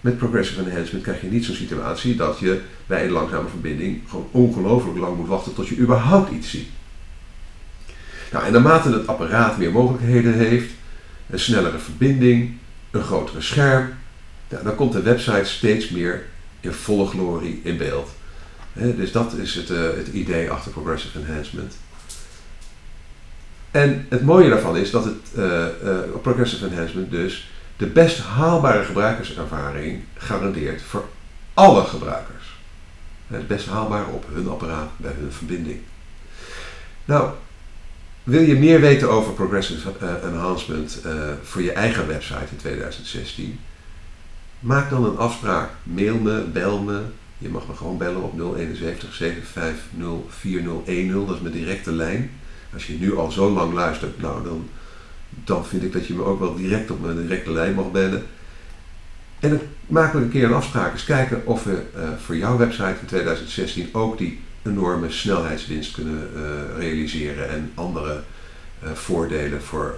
met 0.01 0.19
progressive 0.19 0.61
enhancement 0.61 1.05
krijg 1.05 1.21
je 1.21 1.31
niet 1.31 1.45
zo'n 1.45 1.55
situatie 1.55 2.17
dat 2.17 2.39
je 2.39 2.61
bij 2.87 3.05
een 3.05 3.11
langzame 3.11 3.49
verbinding 3.49 4.01
gewoon 4.09 4.29
ongelooflijk 4.31 4.99
lang 4.99 5.17
moet 5.17 5.29
wachten 5.29 5.55
tot 5.55 5.69
je 5.69 5.77
überhaupt 5.77 6.33
iets 6.33 6.51
ziet. 6.51 6.69
Nou, 8.33 8.45
en 8.45 8.53
naarmate 8.53 8.93
het 8.93 9.07
apparaat 9.07 9.59
meer 9.59 9.73
mogelijkheden 9.73 10.35
heeft, 10.35 10.71
een 11.31 11.39
snellere 11.39 11.79
verbinding, 11.79 12.53
een 12.91 13.03
grotere 13.03 13.41
scherm, 13.41 13.89
ja, 14.49 14.63
dan 14.63 14.75
komt 14.75 14.93
de 14.93 15.03
website 15.03 15.45
steeds 15.45 15.89
meer 15.89 16.27
in 16.61 16.73
volle 16.73 17.07
glorie 17.07 17.61
in 17.65 17.77
beeld. 17.77 18.11
dus 18.73 19.13
dat 19.13 19.33
is 19.33 19.55
het, 19.55 19.71
uh, 19.71 19.79
het 19.97 20.09
idee 20.09 20.51
achter 20.51 20.73
progressive 20.73 21.19
enhancement. 21.19 21.77
En 23.71 24.07
het 24.09 24.23
mooie 24.23 24.49
daarvan 24.49 24.77
is 24.77 24.91
dat 24.91 25.05
het 25.05 25.17
uh, 25.37 25.67
uh, 25.85 25.99
progressive 26.23 26.67
enhancement 26.67 27.11
dus 27.11 27.51
de 27.79 27.87
best 27.87 28.19
haalbare 28.19 28.85
gebruikerservaring 28.85 30.03
garandeert 30.17 30.83
voor 30.83 31.05
alle 31.55 31.85
gebruikers. 31.85 32.57
Het 33.27 33.47
best 33.47 33.67
haalbaar 33.67 34.07
op 34.07 34.25
hun 34.33 34.49
apparaat, 34.49 34.91
bij 34.97 35.13
hun 35.13 35.33
verbinding. 35.33 35.81
Nou, 37.05 37.31
wil 38.23 38.43
je 38.43 38.55
meer 38.55 38.81
weten 38.81 39.11
over 39.11 39.33
progressive 39.33 39.93
enhancement 40.23 41.01
voor 41.43 41.63
je 41.63 41.73
eigen 41.73 42.07
website 42.07 42.47
in 42.51 42.57
2016? 42.57 43.61
Maak 44.61 44.91
dan 44.91 45.05
een 45.05 45.17
afspraak. 45.17 45.71
Mail 45.83 46.19
me, 46.19 46.41
bel 46.53 46.83
me. 46.83 47.03
Je 47.39 47.49
mag 47.49 47.67
me 47.67 47.75
gewoon 47.75 47.99
bellen 47.99 48.23
op 48.23 48.57
071 48.57 49.15
750 49.15 50.37
4010. 50.39 51.27
Dat 51.27 51.35
is 51.35 51.41
mijn 51.41 51.55
directe 51.55 51.93
lijn. 51.93 52.31
Als 52.73 52.87
je 52.87 52.99
nu 52.99 53.17
al 53.17 53.31
zo 53.31 53.51
lang 53.51 53.73
luistert, 53.73 54.21
nou 54.21 54.45
dan, 54.45 54.69
dan 55.31 55.67
vind 55.67 55.83
ik 55.83 55.93
dat 55.93 56.07
je 56.07 56.15
me 56.15 56.25
ook 56.25 56.39
wel 56.39 56.55
direct 56.55 56.91
op 56.91 57.01
mijn 57.01 57.17
directe 57.17 57.53
lijn 57.53 57.75
mag 57.75 57.91
bellen. 57.91 58.27
En 59.39 59.51
dan 59.51 59.61
maken 59.87 60.19
we 60.19 60.25
een 60.25 60.31
keer 60.31 60.45
een 60.45 60.53
afspraak. 60.53 60.93
Eens 60.93 61.05
kijken 61.05 61.47
of 61.47 61.65
we 61.65 61.83
uh, 61.97 62.09
voor 62.25 62.37
jouw 62.37 62.57
website 62.57 62.97
in 63.01 63.07
2016 63.07 63.89
ook 63.93 64.19
die 64.19 64.41
enorme 64.63 65.11
snelheidswinst 65.11 65.93
kunnen 65.93 66.31
uh, 66.37 66.43
realiseren 66.79 67.49
en 67.49 67.73
andere 67.75 68.23
uh, 68.85 68.91
voordelen 68.93 69.63
voor 69.63 69.97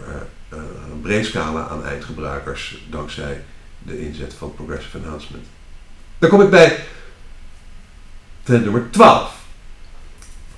een 0.92 1.00
breed 1.00 1.26
scala 1.26 1.68
aan 1.68 1.84
eindgebruikers 1.84 2.86
dankzij 2.90 3.42
de 3.82 4.00
inzet 4.00 4.34
van 4.34 4.54
progressive 4.54 4.98
enhancement. 4.98 5.46
Dan 6.18 6.30
kom 6.30 6.40
ik 6.40 6.50
bij 6.50 6.84
trend 8.42 8.64
nummer 8.64 8.90
12 8.90 9.34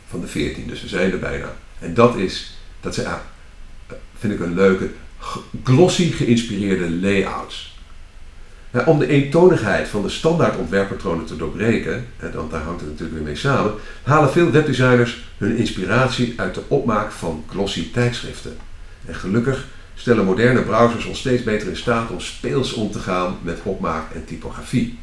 van 0.08 0.20
de 0.20 0.26
14, 0.26 0.66
dus 0.66 0.82
we 0.82 0.88
zijn 0.88 1.12
er 1.12 1.18
bijna. 1.18 1.52
En 1.78 1.94
dat 1.94 2.16
is, 2.16 2.58
dat 2.80 3.04
ah, 3.04 3.18
vind 4.22 4.32
ik 4.32 4.40
een 4.40 4.54
leuke, 4.54 4.90
glossy 5.64 6.10
geïnspireerde 6.10 6.90
layouts. 6.90 7.76
om 8.86 8.98
de 8.98 9.06
eentonigheid 9.06 9.88
van 9.88 10.02
de 10.02 10.08
standaard 10.08 10.56
ontwerppatronen 10.56 11.24
te 11.24 11.36
doorbreken, 11.36 12.06
en 12.16 12.30
dan, 12.32 12.48
daar 12.50 12.62
hangt 12.62 12.80
het 12.80 12.88
natuurlijk 12.88 13.16
weer 13.16 13.26
mee 13.26 13.36
samen, 13.36 13.72
halen 14.02 14.30
veel 14.30 14.50
webdesigners 14.50 15.24
hun 15.38 15.56
inspiratie 15.56 16.34
uit 16.36 16.54
de 16.54 16.62
opmaak 16.68 17.10
van 17.10 17.44
glossy 17.50 17.92
tijdschriften. 17.92 18.56
En 19.04 19.14
gelukkig 19.14 19.66
stellen 19.94 20.24
moderne 20.24 20.62
browsers 20.62 21.04
ons 21.04 21.18
steeds 21.18 21.42
beter 21.42 21.68
in 21.68 21.76
staat 21.76 22.10
om 22.10 22.20
speels 22.20 22.72
om 22.72 22.90
te 22.90 22.98
gaan 22.98 23.38
met 23.42 23.60
opmaak 23.62 24.14
en 24.14 24.24
typografie. 24.24 24.98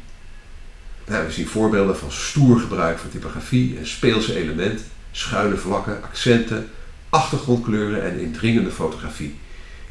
We 1.04 1.26
zien 1.28 1.46
voorbeelden 1.46 1.96
van 1.96 2.12
stoer 2.12 2.60
gebruik 2.60 2.98
van 2.98 3.10
typografie 3.10 3.76
en 3.78 3.86
speelse 3.86 4.36
elementen, 4.36 4.86
schuine 5.10 5.56
vlakken, 5.56 6.02
accenten, 6.02 6.68
achtergrondkleuren 7.10 8.02
en 8.02 8.20
indringende 8.20 8.70
fotografie. 8.70 9.38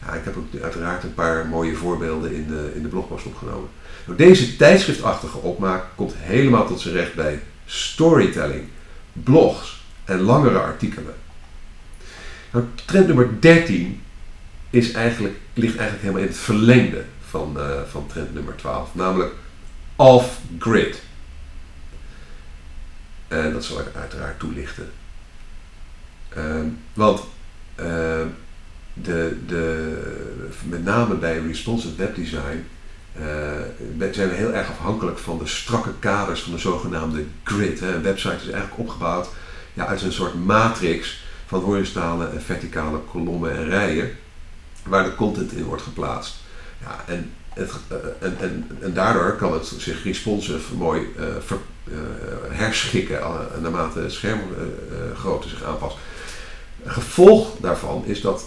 Ja, 0.01 0.13
ik 0.13 0.23
heb 0.23 0.37
ook 0.37 0.61
uiteraard 0.61 1.03
een 1.03 1.13
paar 1.13 1.45
mooie 1.45 1.75
voorbeelden 1.75 2.33
in 2.33 2.47
de, 2.47 2.71
in 2.75 2.81
de 2.81 2.87
blogpost 2.87 3.25
opgenomen. 3.25 3.69
Nou, 4.05 4.17
deze 4.17 4.55
tijdschriftachtige 4.55 5.37
opmaak 5.37 5.85
komt 5.95 6.13
helemaal 6.17 6.67
tot 6.67 6.79
zijn 6.79 6.93
recht 6.93 7.15
bij 7.15 7.41
storytelling, 7.65 8.67
blogs 9.13 9.83
en 10.05 10.19
langere 10.19 10.59
artikelen. 10.59 11.13
Nou, 12.51 12.65
trend 12.85 13.07
nummer 13.07 13.29
13 13.39 14.01
is 14.69 14.91
eigenlijk, 14.91 15.37
ligt 15.53 15.77
eigenlijk 15.77 16.01
helemaal 16.01 16.23
in 16.23 16.27
het 16.27 16.37
verlengde 16.37 17.03
van, 17.29 17.55
uh, 17.57 17.81
van 17.89 18.07
trend 18.07 18.33
nummer 18.33 18.55
12, 18.55 18.95
namelijk 18.95 19.33
off-grid. 19.95 21.01
En 23.27 23.53
dat 23.53 23.63
zal 23.63 23.79
ik 23.79 23.95
uiteraard 23.95 24.39
toelichten. 24.39 24.91
Uh, 26.37 26.43
want 26.93 27.19
uh, 27.79 27.85
de, 28.93 29.37
de, 29.47 29.93
met 30.63 30.83
name 30.83 31.15
bij 31.15 31.39
responsive 31.39 31.95
webdesign 31.95 32.65
uh, 33.19 34.11
zijn 34.11 34.29
we 34.29 34.35
heel 34.35 34.53
erg 34.53 34.69
afhankelijk 34.69 35.17
van 35.17 35.37
de 35.37 35.47
strakke 35.47 35.93
kaders 35.99 36.41
van 36.41 36.51
de 36.51 36.57
zogenaamde 36.57 37.25
grid. 37.43 37.79
Hè. 37.79 37.95
Een 37.95 38.01
website 38.01 38.35
is 38.35 38.49
eigenlijk 38.49 38.77
opgebouwd 38.77 39.29
ja, 39.73 39.85
uit 39.85 40.01
een 40.01 40.11
soort 40.11 40.45
matrix 40.45 41.23
van 41.45 41.61
horizontale 41.61 42.27
en 42.29 42.41
verticale 42.41 42.99
kolommen 42.99 43.55
en 43.55 43.69
rijen 43.69 44.11
waar 44.83 45.03
de 45.03 45.15
content 45.15 45.51
in 45.51 45.63
wordt 45.63 45.81
geplaatst. 45.81 46.35
Ja, 46.81 47.03
en, 47.07 47.31
het, 47.49 47.71
eh, 47.87 47.97
en, 48.19 48.37
en, 48.39 48.67
en 48.81 48.93
daardoor 48.93 49.35
kan 49.35 49.53
het 49.53 49.73
zich 49.77 50.03
responsive 50.03 50.75
mooi 50.75 51.07
uh, 51.19 51.25
herschikken 52.49 53.19
naarmate 53.61 53.99
het 53.99 54.11
schermgrootte 54.11 55.49
zich 55.49 55.63
aanpast. 55.63 55.97
Gevolg 56.85 57.55
daarvan 57.61 58.03
is 58.05 58.21
dat, 58.21 58.45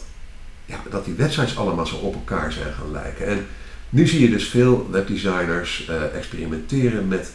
ja, 0.65 0.77
dat 0.91 1.05
die 1.05 1.15
websites 1.15 1.57
allemaal 1.57 1.87
zo 1.87 1.97
op 1.97 2.15
elkaar 2.15 2.53
zijn 2.53 2.73
gaan 2.73 2.93
lijken. 2.93 3.27
En 3.27 3.47
nu 3.89 4.07
zie 4.07 4.21
je 4.21 4.31
dus 4.31 4.49
veel 4.49 4.89
webdesigners 4.91 5.91
experimenteren 6.15 7.09
met 7.09 7.31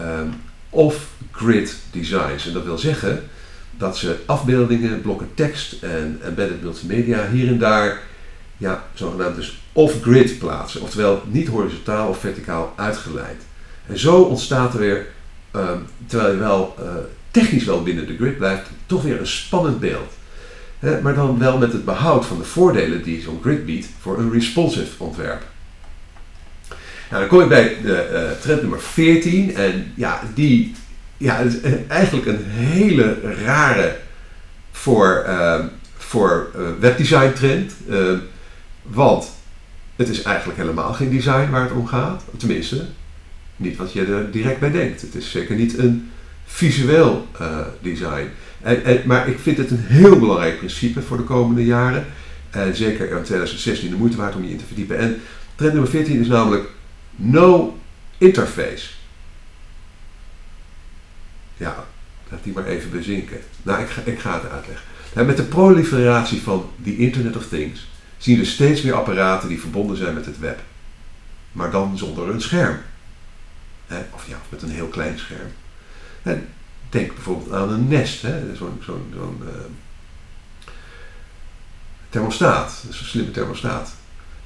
um, 0.00 0.34
off-grid 0.70 1.76
designs. 1.90 2.46
En 2.46 2.52
dat 2.52 2.64
wil 2.64 2.78
zeggen 2.78 3.28
dat 3.76 3.96
ze 3.96 4.16
afbeeldingen, 4.26 5.00
blokken 5.00 5.30
tekst 5.34 5.82
en 5.82 6.20
embedded 6.24 6.62
multimedia 6.62 7.28
hier 7.28 7.48
en 7.48 7.58
daar 7.58 8.00
ja, 8.56 8.84
zogenaamd 8.94 9.36
dus 9.36 9.62
off-grid 9.72 10.38
plaatsen. 10.38 10.80
Oftewel 10.80 11.22
niet 11.26 11.48
horizontaal 11.48 12.08
of 12.08 12.18
verticaal 12.18 12.72
uitgeleid. 12.76 13.42
En 13.86 13.98
zo 13.98 14.22
ontstaat 14.22 14.72
er 14.74 14.80
weer, 14.80 15.06
ehm, 15.50 15.78
terwijl 16.06 16.32
je 16.32 16.38
wel 16.38 16.76
uh, 16.80 16.86
technisch 17.30 17.64
wel 17.64 17.82
binnen 17.82 18.06
de 18.06 18.16
grid 18.16 18.38
blijft, 18.38 18.70
toch 18.86 19.02
weer 19.02 19.20
een 19.20 19.26
spannend 19.26 19.80
beeld. 19.80 20.12
maar 21.02 21.14
dan 21.14 21.38
wel 21.38 21.58
met 21.58 21.72
het 21.72 21.84
behoud 21.84 22.26
van 22.26 22.38
de 22.38 22.44
voordelen 22.44 23.02
die 23.02 23.22
zo'n 23.22 23.40
grid 23.42 23.66
biedt 23.66 23.86
voor 24.00 24.18
een 24.18 24.32
responsive 24.32 25.04
ontwerp. 25.04 25.42
Nou, 27.10 27.22
dan 27.22 27.28
kom 27.28 27.40
ik 27.40 27.48
bij 27.48 27.76
de 27.82 28.10
uh, 28.12 28.40
trend 28.40 28.60
nummer 28.60 28.80
14. 28.80 29.54
En 29.54 29.92
ja, 29.94 30.22
die 30.34 30.74
ja, 31.16 31.38
is 31.38 31.54
eigenlijk 31.88 32.26
een 32.26 32.44
hele 32.44 33.18
rare 33.44 33.96
voor, 34.72 35.24
uh, 35.28 35.64
voor 35.96 36.50
webdesign 36.80 37.32
trend. 37.32 37.72
Want 38.82 39.30
het 39.96 40.08
is 40.08 40.22
eigenlijk 40.22 40.58
helemaal 40.58 40.92
geen 40.92 41.10
design 41.10 41.50
waar 41.50 41.62
het 41.62 41.72
om 41.72 41.86
gaat. 41.86 42.22
Tenminste, 42.36 42.84
niet 43.60 43.76
wat 43.76 43.92
je 43.92 44.04
er 44.04 44.30
direct 44.30 44.60
bij 44.60 44.70
denkt. 44.70 45.00
Het 45.00 45.14
is 45.14 45.30
zeker 45.30 45.56
niet 45.56 45.78
een 45.78 46.10
visueel 46.44 47.26
design. 47.80 48.28
En, 48.62 49.02
maar 49.04 49.28
ik 49.28 49.38
vind 49.38 49.56
het 49.56 49.70
een 49.70 49.84
heel 49.86 50.18
belangrijk 50.18 50.58
principe 50.58 51.02
voor 51.02 51.16
de 51.16 51.22
komende 51.22 51.64
jaren. 51.64 52.06
En 52.50 52.76
zeker 52.76 53.10
in 53.10 53.22
2016 53.22 53.90
de 53.90 53.96
moeite 53.96 54.16
waard 54.16 54.34
om 54.34 54.44
je 54.44 54.50
in 54.50 54.58
te 54.58 54.64
verdiepen. 54.64 54.98
En 54.98 55.20
trend 55.54 55.72
nummer 55.72 55.90
14 55.90 56.20
is 56.20 56.28
namelijk 56.28 56.68
no 57.16 57.78
interface. 58.18 58.88
Ja, 61.56 61.86
laat 62.30 62.44
die 62.44 62.52
maar 62.52 62.66
even 62.66 62.90
bezinken. 62.90 63.38
Nou, 63.62 63.82
ik 63.82 63.88
ga, 63.88 64.02
ik 64.04 64.18
ga 64.18 64.34
het 64.34 64.50
uitleggen. 64.50 64.86
Nou, 65.14 65.26
met 65.26 65.36
de 65.36 65.42
proliferatie 65.42 66.40
van 66.40 66.70
the 66.84 66.96
Internet 66.96 67.36
of 67.36 67.48
Things 67.48 67.88
zien 68.18 68.38
we 68.38 68.44
steeds 68.44 68.82
meer 68.82 68.94
apparaten 68.94 69.48
die 69.48 69.60
verbonden 69.60 69.96
zijn 69.96 70.14
met 70.14 70.26
het 70.26 70.38
web. 70.38 70.60
Maar 71.52 71.70
dan 71.70 71.98
zonder 71.98 72.28
een 72.28 72.40
scherm. 72.40 72.76
Of 74.14 74.28
ja, 74.28 74.36
met 74.48 74.62
een 74.62 74.70
heel 74.70 74.88
klein 74.88 75.18
scherm. 75.18 75.48
En 76.22 76.48
denk 76.90 77.14
bijvoorbeeld 77.14 77.52
aan 77.52 77.72
een 77.72 77.88
Nest, 77.88 78.20
zo'n 78.54 78.80
zo 78.84 79.06
zo 79.14 79.38
uh, 79.42 79.48
thermostaat, 82.08 82.84
is 82.88 83.00
een 83.00 83.06
slimme 83.06 83.30
thermostaat. 83.30 83.92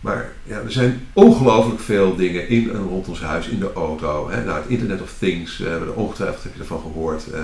Maar 0.01 0.33
ja, 0.43 0.59
er 0.59 0.73
zijn 0.73 1.07
ongelooflijk 1.13 1.81
veel 1.81 2.17
dingen 2.17 2.49
in 2.49 2.71
en 2.71 2.83
rond 2.83 3.09
ons 3.09 3.21
huis, 3.21 3.47
in 3.47 3.59
de 3.59 3.73
auto. 3.73 4.31
Hè. 4.31 4.45
Nou, 4.45 4.61
het 4.61 4.71
Internet 4.71 5.01
of 5.01 5.15
Things, 5.19 5.61
uh, 5.61 5.97
ongetwijfeld 5.97 6.43
heb 6.43 6.55
je 6.55 6.61
ervan 6.61 6.81
gehoord. 6.81 7.25
Uh, 7.35 7.41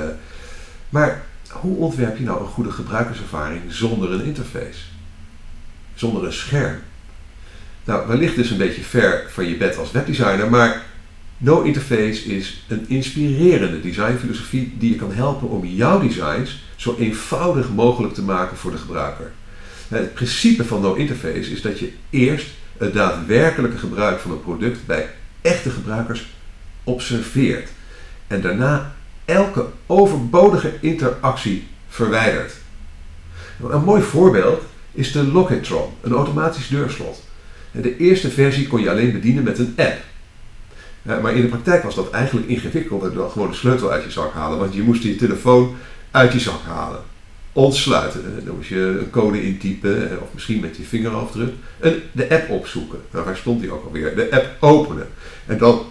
maar 0.89 1.23
hoe 1.51 1.77
ontwerp 1.77 2.17
je 2.17 2.25
nou 2.25 2.41
een 2.41 2.47
goede 2.47 2.71
gebruikerservaring 2.71 3.63
zonder 3.69 4.13
een 4.13 4.25
interface? 4.25 4.81
Zonder 5.95 6.25
een 6.25 6.33
scherm? 6.33 6.79
Nou, 7.85 8.09
wellicht 8.09 8.35
dus 8.35 8.51
een 8.51 8.57
beetje 8.57 8.83
ver 8.83 9.27
van 9.31 9.49
je 9.49 9.57
bed 9.57 9.79
als 9.79 9.91
webdesigner, 9.91 10.51
maar 10.51 10.83
No 11.43 11.62
Interface 11.62 12.24
is 12.24 12.62
een 12.68 12.84
inspirerende 12.88 13.80
designfilosofie 13.80 14.74
die 14.78 14.91
je 14.91 14.97
kan 14.97 15.12
helpen 15.12 15.49
om 15.49 15.66
jouw 15.66 16.01
designs 16.01 16.62
zo 16.76 16.97
eenvoudig 16.99 17.70
mogelijk 17.70 18.14
te 18.14 18.22
maken 18.22 18.57
voor 18.57 18.70
de 18.70 18.76
gebruiker. 18.76 19.32
Het 19.88 20.14
principe 20.14 20.64
van 20.64 20.80
No 20.80 20.95
Interface 20.95 21.51
is 21.51 21.62
dat 21.62 21.78
je 21.78 21.93
eerst 22.11 22.47
het 22.78 22.95
daadwerkelijke 22.95 23.78
gebruik 23.78 24.20
van 24.20 24.30
een 24.30 24.43
product 24.43 24.86
bij 24.86 25.11
echte 25.41 25.70
gebruikers 25.70 26.30
observeert 26.84 27.68
en 28.26 28.41
daarna 28.41 28.95
elke 29.24 29.66
overbodige 29.86 30.72
interactie 30.80 31.66
verwijdert. 31.88 32.53
Een 33.70 33.84
mooi 33.84 34.03
voorbeeld 34.03 34.62
is 34.93 35.12
de 35.12 35.24
Locketron, 35.24 35.91
een 36.01 36.12
automatisch 36.12 36.68
deurslot. 36.68 37.22
De 37.70 37.97
eerste 37.97 38.30
versie 38.30 38.66
kon 38.66 38.80
je 38.80 38.91
alleen 38.91 39.12
bedienen 39.12 39.43
met 39.43 39.59
een 39.59 39.74
app. 39.76 40.09
Maar 41.03 41.35
in 41.35 41.43
de 41.43 41.49
praktijk 41.49 41.83
was 41.83 41.95
dat 41.95 42.11
eigenlijk 42.11 42.49
ingewikkelder 42.49 43.15
dan 43.15 43.31
gewoon 43.31 43.51
de 43.51 43.57
sleutel 43.57 43.91
uit 43.91 44.05
je 44.05 44.11
zak 44.11 44.33
halen, 44.33 44.59
want 44.59 44.75
je 44.75 44.83
moest 44.83 45.03
je 45.03 45.17
telefoon 45.17 45.77
uit 46.11 46.33
je 46.33 46.41
zak 46.41 46.63
halen. 46.67 47.01
Ontsluiten. 47.53 48.45
Dan 48.45 48.57
moest 48.57 48.69
je 48.69 48.97
een 49.01 49.11
code 49.11 49.43
intypen, 49.43 50.19
of 50.23 50.29
misschien 50.33 50.61
met 50.61 50.77
je 50.77 50.83
vingerafdruk. 50.83 51.53
En 51.79 52.03
de 52.13 52.31
app 52.31 52.51
opzoeken. 52.51 52.99
Nou, 53.11 53.37
stond 53.37 53.61
die 53.61 53.73
ook 53.73 53.85
alweer? 53.85 54.17
De 54.17 54.31
app 54.31 54.57
openen. 54.61 55.09
En 55.47 55.59
dan 55.59 55.83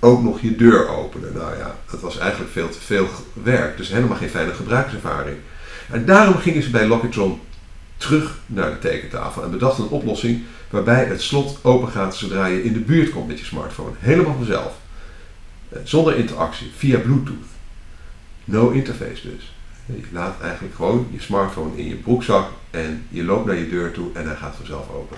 ook 0.00 0.22
nog 0.22 0.40
je 0.40 0.56
deur 0.56 0.88
openen. 0.88 1.32
Nou 1.34 1.56
ja, 1.56 1.78
dat 1.90 2.00
was 2.00 2.18
eigenlijk 2.18 2.52
veel 2.52 2.68
te 2.68 2.80
veel 2.80 3.08
werk. 3.42 3.76
Dus 3.76 3.88
helemaal 3.88 4.16
geen 4.16 4.28
fijne 4.28 4.54
gebruikservaring. 4.54 5.36
En 5.90 6.04
daarom 6.04 6.36
gingen 6.36 6.62
ze 6.62 6.70
bij 6.70 6.86
Locketron 6.86 7.40
terug 7.96 8.38
naar 8.46 8.70
de 8.70 8.78
tekentafel 8.78 9.42
en 9.42 9.50
bedachten 9.50 9.84
een 9.84 9.90
oplossing 9.90 10.42
waarbij 10.70 11.04
het 11.04 11.22
slot 11.22 11.58
open 11.62 11.88
gaat 11.88 12.16
zodra 12.16 12.46
je 12.46 12.64
in 12.64 12.72
de 12.72 12.80
buurt 12.80 13.10
komt 13.10 13.28
met 13.28 13.38
je 13.38 13.44
smartphone. 13.44 13.94
Helemaal 13.98 14.34
vanzelf. 14.34 14.74
Eh, 15.68 15.78
zonder 15.84 16.16
interactie, 16.16 16.70
via 16.76 16.98
Bluetooth. 16.98 17.46
No 18.44 18.70
interface 18.70 19.28
dus. 19.30 19.54
Je 19.86 20.02
laat 20.12 20.40
eigenlijk 20.40 20.74
gewoon 20.74 21.08
je 21.12 21.20
smartphone 21.20 21.76
in 21.76 21.88
je 21.88 21.94
broekzak 21.94 22.50
en 22.70 23.06
je 23.08 23.24
loopt 23.24 23.46
naar 23.46 23.56
je 23.56 23.68
deur 23.68 23.92
toe 23.92 24.10
en 24.14 24.26
hij 24.26 24.36
gaat 24.36 24.56
vanzelf 24.56 24.90
open. 24.90 25.16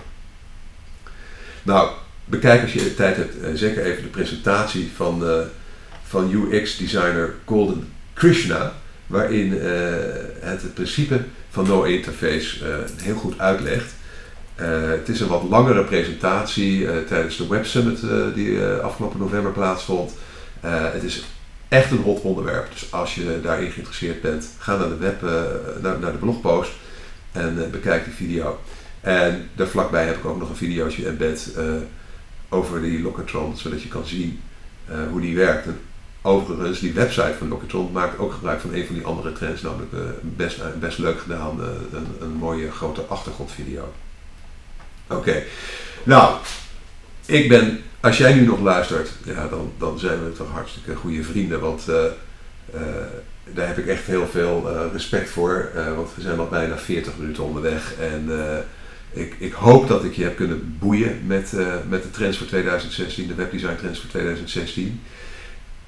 Nou, 1.63 1.91
bekijk 2.25 2.63
als 2.63 2.73
je 2.73 2.95
tijd 2.95 3.17
hebt 3.17 3.41
eh, 3.41 3.51
zeker 3.55 3.85
even 3.85 4.03
de 4.03 4.09
presentatie 4.09 4.91
van, 4.95 5.23
uh, 5.25 5.41
van 6.03 6.31
UX-designer 6.31 7.35
Golden 7.45 7.93
Krishna, 8.13 8.73
waarin 9.07 9.53
het, 10.41 10.63
het 10.63 10.75
principe 10.75 11.25
van 11.57 11.67
no 11.67 11.83
interface 11.83 12.65
heel 13.03 13.15
goed 13.15 13.39
uitlegt. 13.39 13.95
het 14.55 15.09
is 15.09 15.21
een 15.21 15.29
wat 15.29 15.43
langere 15.49 15.85
presentatie 15.85 17.05
tijdens 17.05 17.37
de 17.37 17.47
Web 17.47 17.67
Summit 17.67 18.01
die 18.35 18.65
afgelopen 18.65 19.19
november 19.19 19.53
plaatsvond. 19.53 20.13
het 20.61 21.03
is 21.03 21.25
echt 21.69 21.91
een 21.91 22.03
hot 22.03 22.21
onderwerp, 22.21 22.73
dus 22.73 22.93
als 22.93 23.15
je 23.15 23.41
daarin 23.43 23.71
geïnteresseerd 23.71 24.21
bent, 24.21 24.49
ga 24.59 24.77
naar 24.77 24.89
de, 24.89 24.97
web, 24.97 25.21
naar, 26.01 26.13
de 26.13 26.19
blogpost 26.19 26.71
en 27.33 27.71
bekijk 27.71 28.05
die 28.05 28.15
video. 28.15 28.59
En 29.01 29.49
daar 29.55 29.67
vlakbij 29.67 30.07
heb 30.07 30.17
ik 30.17 30.25
ook 30.25 30.39
nog 30.39 30.49
een 30.49 30.57
videootje 30.57 31.07
embed 31.07 31.51
over 32.49 32.83
die 32.83 33.03
Lockatron, 33.03 33.57
zodat 33.57 33.83
je 33.83 33.89
kan 33.89 34.07
zien 34.07 34.41
hoe 35.11 35.21
die 35.21 35.37
werkt. 35.37 35.67
Overigens, 36.27 36.81
die 36.81 36.93
website 36.93 37.35
van 37.39 37.49
Lockatron 37.49 37.93
maakt 37.93 38.19
ook 38.19 38.33
gebruik 38.33 38.61
van 38.61 38.75
een 38.75 38.87
van 38.87 38.95
die 38.95 39.05
andere 39.05 39.33
trends, 39.33 39.63
namelijk 39.63 39.93
uh, 39.93 40.01
best, 40.23 40.59
uh, 40.59 40.65
best 40.79 40.99
leuk 40.99 41.21
gedaan, 41.21 41.61
een, 41.61 42.07
een, 42.21 42.33
mooie 42.33 42.71
grote 42.71 43.01
achtergrondvideo. 43.01 43.93
Oké, 45.07 45.43
nou, 46.03 46.37
ik 47.27 47.49
ben, 47.49 47.81
als 48.01 48.19
jij 48.19 48.35
nu 48.35 48.45
nog 48.45 48.61
luistert, 48.61 49.11
ja, 49.25 49.49
dan, 49.49 49.73
dan 49.79 49.99
zijn 49.99 50.25
we 50.25 50.33
toch 50.33 50.51
hartstikke 50.51 50.95
goede 50.95 51.23
vrienden, 51.23 51.61
want 51.61 51.85
daar 53.55 53.67
heb 53.67 53.79
ik 53.79 53.87
echt 53.87 54.05
heel 54.05 54.27
veel 54.27 54.89
respect 54.93 55.31
voor, 55.31 55.71
want 55.97 56.09
we 56.15 56.23
zijn 56.23 56.39
al 56.39 56.49
bijna 56.49 56.79
40 56.79 57.17
minuten 57.19 57.45
onderweg 57.45 57.95
en 58.01 58.31
ik, 59.13 59.35
ik, 59.39 59.53
hoop 59.53 59.89
dat 59.89 60.05
ik 60.05 60.15
je 60.15 60.23
heb 60.23 60.37
kunnen 60.37 60.77
boeien 60.79 61.27
met, 61.27 61.53
met 61.89 62.03
de 62.03 62.11
trends 62.11 62.39
voor 62.39 62.47
2016, 62.47 63.27
de 63.27 63.35
webdesign 63.35 63.77
trends 63.77 64.01
voor 64.01 64.11
2016. 64.11 65.01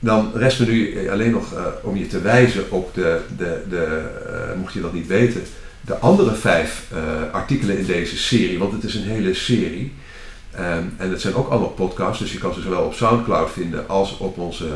Dan 0.00 0.30
rest 0.34 0.60
me 0.60 0.66
nu 0.66 1.10
alleen 1.10 1.30
nog 1.30 1.54
uh, 1.54 1.66
om 1.82 1.96
je 1.96 2.06
te 2.06 2.20
wijzen 2.20 2.70
op 2.70 2.94
de, 2.94 3.20
de, 3.36 3.62
de 3.68 4.08
uh, 4.26 4.58
mocht 4.58 4.72
je 4.72 4.80
dat 4.80 4.92
niet 4.92 5.06
weten, 5.06 5.42
de 5.80 5.98
andere 5.98 6.34
vijf 6.34 6.84
artikelen 7.32 7.78
in 7.78 7.86
deze 7.86 8.16
serie, 8.16 8.58
want 8.58 8.72
het 8.72 8.84
is 8.84 8.94
een 8.94 9.02
hele 9.02 9.34
serie. 9.34 9.92
Um, 10.54 10.94
en 10.96 11.10
het 11.10 11.20
zijn 11.20 11.34
ook 11.34 11.48
allemaal 11.48 11.68
podcasts, 11.68 12.18
dus 12.18 12.32
je 12.32 12.38
kan 12.38 12.54
ze 12.54 12.60
zowel 12.60 12.84
op 12.84 12.94
Soundcloud 12.94 13.50
vinden 13.50 13.88
als 13.88 14.16
op 14.16 14.38
onze, 14.38 14.68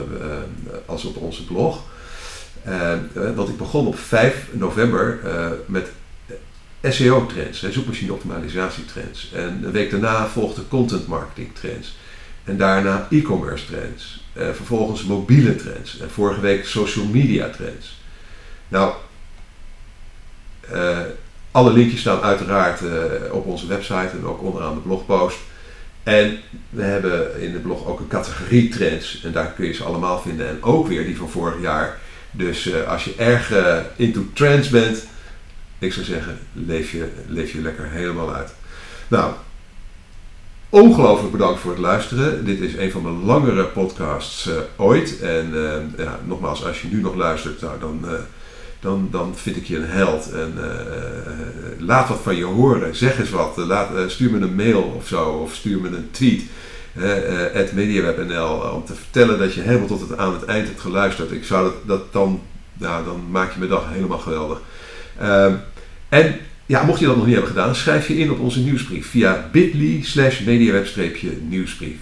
als 0.87 1.05
op 1.05 1.17
onze 1.17 1.45
blog. 1.45 1.83
Ehm, 2.65 2.99
want 3.35 3.49
ik 3.49 3.57
begon 3.57 3.87
op 3.87 3.99
5 3.99 4.47
november 4.53 5.21
met 5.67 5.91
SEO-trends, 6.83 7.71
zoekmachine 7.71 8.13
optimalisatietrends. 8.13 9.33
En 9.35 9.61
een 9.65 9.73
week 9.73 9.91
daarna 9.91 10.27
volgde 10.27 10.69
content 10.69 11.07
marketing 11.07 11.55
trends. 11.55 11.97
En 12.45 12.57
daarna 12.57 13.07
e-commerce 13.11 13.67
trends. 13.67 14.22
Uh, 14.35 14.51
vervolgens 14.53 15.05
mobiele 15.05 15.57
trends. 15.57 15.99
En 15.99 16.11
vorige 16.11 16.41
week 16.41 16.67
social 16.67 17.05
media 17.05 17.49
trends. 17.49 18.01
Nou, 18.69 18.93
uh, 20.73 20.99
alle 21.51 21.73
linkjes 21.73 22.01
staan 22.01 22.21
uiteraard 22.21 22.81
op 23.31 23.47
onze 23.47 23.67
website 23.67 24.11
en 24.11 24.25
ook 24.25 24.43
onderaan 24.43 24.75
de 24.75 24.81
blogpost. 24.81 25.39
En 26.03 26.39
we 26.71 26.83
hebben 26.83 27.41
in 27.41 27.53
de 27.53 27.59
blog 27.59 27.87
ook 27.87 28.01
een 28.01 28.09
categorie 28.09 28.69
trends. 28.69 29.23
En 29.25 29.33
daar 29.33 29.53
kun 29.53 29.67
je 29.67 29.73
ze 29.73 29.85
allemaal 29.85 30.21
vinden. 30.21 30.49
En 30.49 30.63
ook 30.63 30.87
weer 30.87 31.05
die 31.05 31.17
van 31.17 31.31
vorig 31.31 31.61
jaar. 31.61 31.99
Dus 32.31 32.85
als 32.87 33.05
je 33.05 33.15
erg 33.17 33.53
into 33.97 34.25
trends 34.35 34.69
bent, 34.69 35.07
ik 35.79 35.93
zou 35.93 36.07
zeggen, 36.07 36.39
leef 36.53 36.93
je, 36.93 37.09
leef 37.27 37.53
je 37.53 37.61
lekker 37.61 37.91
helemaal 37.91 38.35
uit. 38.35 38.55
Nou, 39.09 39.35
ongelooflijk 40.73 41.33
bedankt 41.33 41.61
voor 41.61 41.71
het 41.71 41.81
luisteren. 41.81 42.45
Dit 42.45 42.61
is 42.61 42.77
een 42.77 42.91
van 42.91 43.03
de 43.03 43.25
langere 43.27 43.65
podcasts 43.65 44.47
uh, 44.47 44.55
ooit. 44.77 45.21
En 45.21 45.51
uh, 45.55 46.05
ja, 46.05 46.21
nogmaals, 46.25 46.65
als 46.65 46.83
je 46.83 46.89
nu 46.89 47.01
nog 47.01 47.15
luistert, 47.15 47.61
nou, 47.61 47.81
dan, 47.81 48.01
uh, 48.05 48.11
dan, 48.81 49.09
dan 49.11 49.33
vind 49.37 49.57
ik 49.57 49.67
je 49.67 49.77
een 49.77 49.87
held. 49.87 50.31
En 50.31 50.55
laat 51.79 52.09
wat 52.09 52.21
van 52.23 52.37
je 52.37 52.45
horen. 52.45 52.97
Zeg 52.97 53.19
eens 53.19 53.31
wat. 53.31 53.57
Laat, 53.57 54.11
stuur 54.11 54.31
me 54.31 54.39
een 54.39 54.55
mail 54.55 54.83
of 54.83 55.07
zo. 55.07 55.25
Of 55.25 55.55
stuur 55.55 55.81
me 55.81 55.89
een 55.89 56.11
tweet. 56.11 56.43
at 57.55 57.73
MediaWeb.nl 57.73 58.55
om 58.55 58.85
te 58.85 58.95
vertellen 58.95 59.39
dat 59.39 59.55
je 59.55 59.61
helemaal 59.61 59.87
tot 59.87 60.01
het, 60.01 60.19
aan 60.19 60.33
het 60.33 60.45
eind 60.45 60.67
hebt 60.67 60.81
geluisterd. 60.81 61.33
Ik 61.33 61.45
zou 61.45 61.65
dat, 61.65 61.75
dat 61.87 62.13
dan, 62.13 62.43
nou, 62.73 63.05
dan 63.05 63.25
maak 63.31 63.53
je 63.53 63.59
mijn 63.59 63.71
dag 63.71 63.85
helemaal 63.93 64.19
geweldig. 64.19 64.61
Uh, 65.23 65.53
en 66.09 66.41
ja, 66.67 66.85
mocht 66.85 67.01
je 67.01 67.07
dat 67.07 67.17
nog 67.17 67.25
niet 67.25 67.35
hebben 67.35 67.53
gedaan, 67.53 67.75
schrijf 67.75 68.09
je 68.09 68.19
in 68.19 68.31
op 68.31 68.39
onze 68.39 68.61
nieuwsbrief 68.61 69.07
via 69.07 69.49
bit.ly 69.53 70.03
slash 70.03 70.41
mediaweb-nieuwsbrief. 70.41 71.97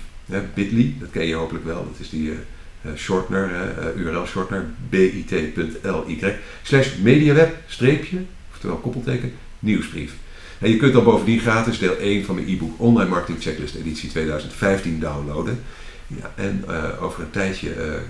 bit.ly, 0.55 0.95
dat 1.01 1.11
ken 1.11 1.27
je 1.27 1.35
hopelijk 1.35 1.65
wel, 1.65 1.89
dat 1.91 2.01
is 2.01 2.11
die 2.11 2.31
uh, 2.31 2.93
shortener, 2.97 3.51
uh, 3.97 4.03
URL 4.05 4.27
shortener 4.27 4.65
bit.ly 4.89 6.37
slash 6.63 6.89
mediaweb-streepje, 7.03 8.19
oftewel 8.53 8.77
koppelteken, 8.77 9.33
nieuwsbrief. 9.59 10.13
En 10.59 10.71
je 10.71 10.77
kunt 10.77 10.93
dan 10.93 11.05
bovendien 11.05 11.41
gratis 11.41 11.79
deel 11.79 11.97
1 11.97 12.25
van 12.25 12.35
mijn 12.35 12.49
e-book 12.49 12.73
Online 12.77 13.11
Marketing 13.11 13.43
Checklist 13.43 13.75
editie 13.75 14.11
2015 14.11 15.01
downloaden. 15.01 15.61
Ja, 16.07 16.33
en 16.35 16.65
eh, 16.69 17.03
over 17.03 17.23
een 17.23 17.31
tijdje 17.31 17.73
eh, 17.73 17.95
eh, 17.95 18.03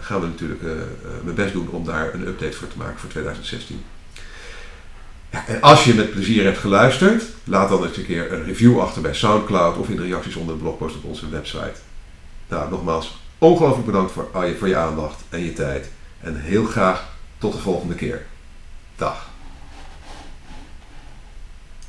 gaan 0.00 0.20
we 0.20 0.26
natuurlijk 0.26 0.62
eh, 0.62 0.70
eh, 0.70 0.78
mijn 1.22 1.34
best 1.34 1.52
doen 1.52 1.68
om 1.68 1.84
daar 1.84 2.14
een 2.14 2.26
update 2.26 2.56
voor 2.56 2.68
te 2.68 2.78
maken 2.78 2.98
voor 2.98 3.10
2016. 3.10 3.80
En 5.30 5.60
als 5.60 5.84
je 5.84 5.94
met 5.94 6.10
plezier 6.10 6.44
hebt 6.44 6.58
geluisterd, 6.58 7.24
laat 7.44 7.68
dan 7.68 7.84
eens 7.84 7.96
een 7.96 8.06
keer 8.06 8.32
een 8.32 8.44
review 8.44 8.80
achter 8.80 9.02
bij 9.02 9.14
Soundcloud 9.14 9.76
of 9.76 9.88
in 9.88 9.96
de 9.96 10.02
reacties 10.02 10.36
onder 10.36 10.54
de 10.54 10.60
blogpost 10.60 10.96
op 10.96 11.04
onze 11.04 11.28
website. 11.28 11.74
Nou, 12.48 12.70
nogmaals, 12.70 13.18
ongelooflijk 13.38 13.86
bedankt 13.86 14.12
voor, 14.12 14.28
voor 14.58 14.68
je 14.68 14.76
aandacht 14.76 15.22
en 15.28 15.44
je 15.44 15.52
tijd. 15.52 15.90
En 16.20 16.40
heel 16.40 16.64
graag 16.64 17.08
tot 17.38 17.52
de 17.52 17.58
volgende 17.58 17.94
keer. 17.94 18.26
Dag. 18.96 19.27